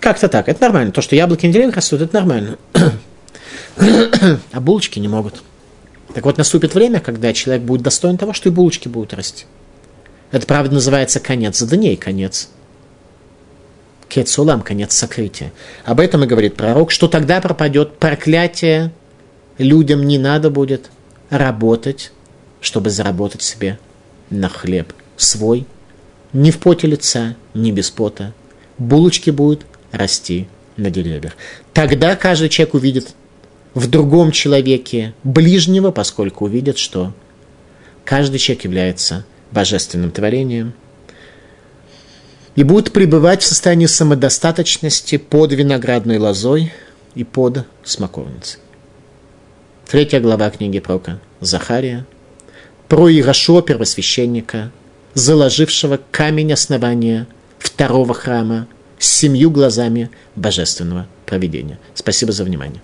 [0.00, 0.48] как-то так.
[0.48, 0.92] Это нормально.
[0.92, 2.58] То, что яблоки на деревьях растут, это нормально.
[4.52, 5.42] а булочки не могут.
[6.14, 9.44] Так вот, наступит время, когда человек будет достоин того, что и булочки будут расти.
[10.32, 12.48] Это, правда, называется конец дней, конец.
[14.08, 15.52] Кецулам, конец сокрытия.
[15.84, 18.92] Об этом и говорит пророк, что тогда пропадет проклятие,
[19.58, 20.90] людям не надо будет
[21.28, 22.12] работать,
[22.60, 23.78] чтобы заработать себе
[24.30, 25.66] на хлеб свой,
[26.32, 28.32] ни в поте лица, ни без пота.
[28.78, 31.36] Булочки будут расти на деревьях.
[31.72, 33.14] Тогда каждый человек увидит
[33.74, 37.12] в другом человеке ближнего, поскольку увидит, что
[38.04, 40.74] каждый человек является божественным творением,
[42.56, 46.72] и будут пребывать в состоянии самодостаточности под виноградной лозой
[47.14, 48.60] и под смоковницей.
[49.88, 52.06] Третья глава книги пророка Захария
[52.88, 54.72] про Ирашо, первосвященника,
[55.14, 57.28] заложившего камень основания
[57.58, 58.66] второго храма
[59.00, 61.78] семью глазами божественного проведения.
[61.94, 62.82] Спасибо за внимание.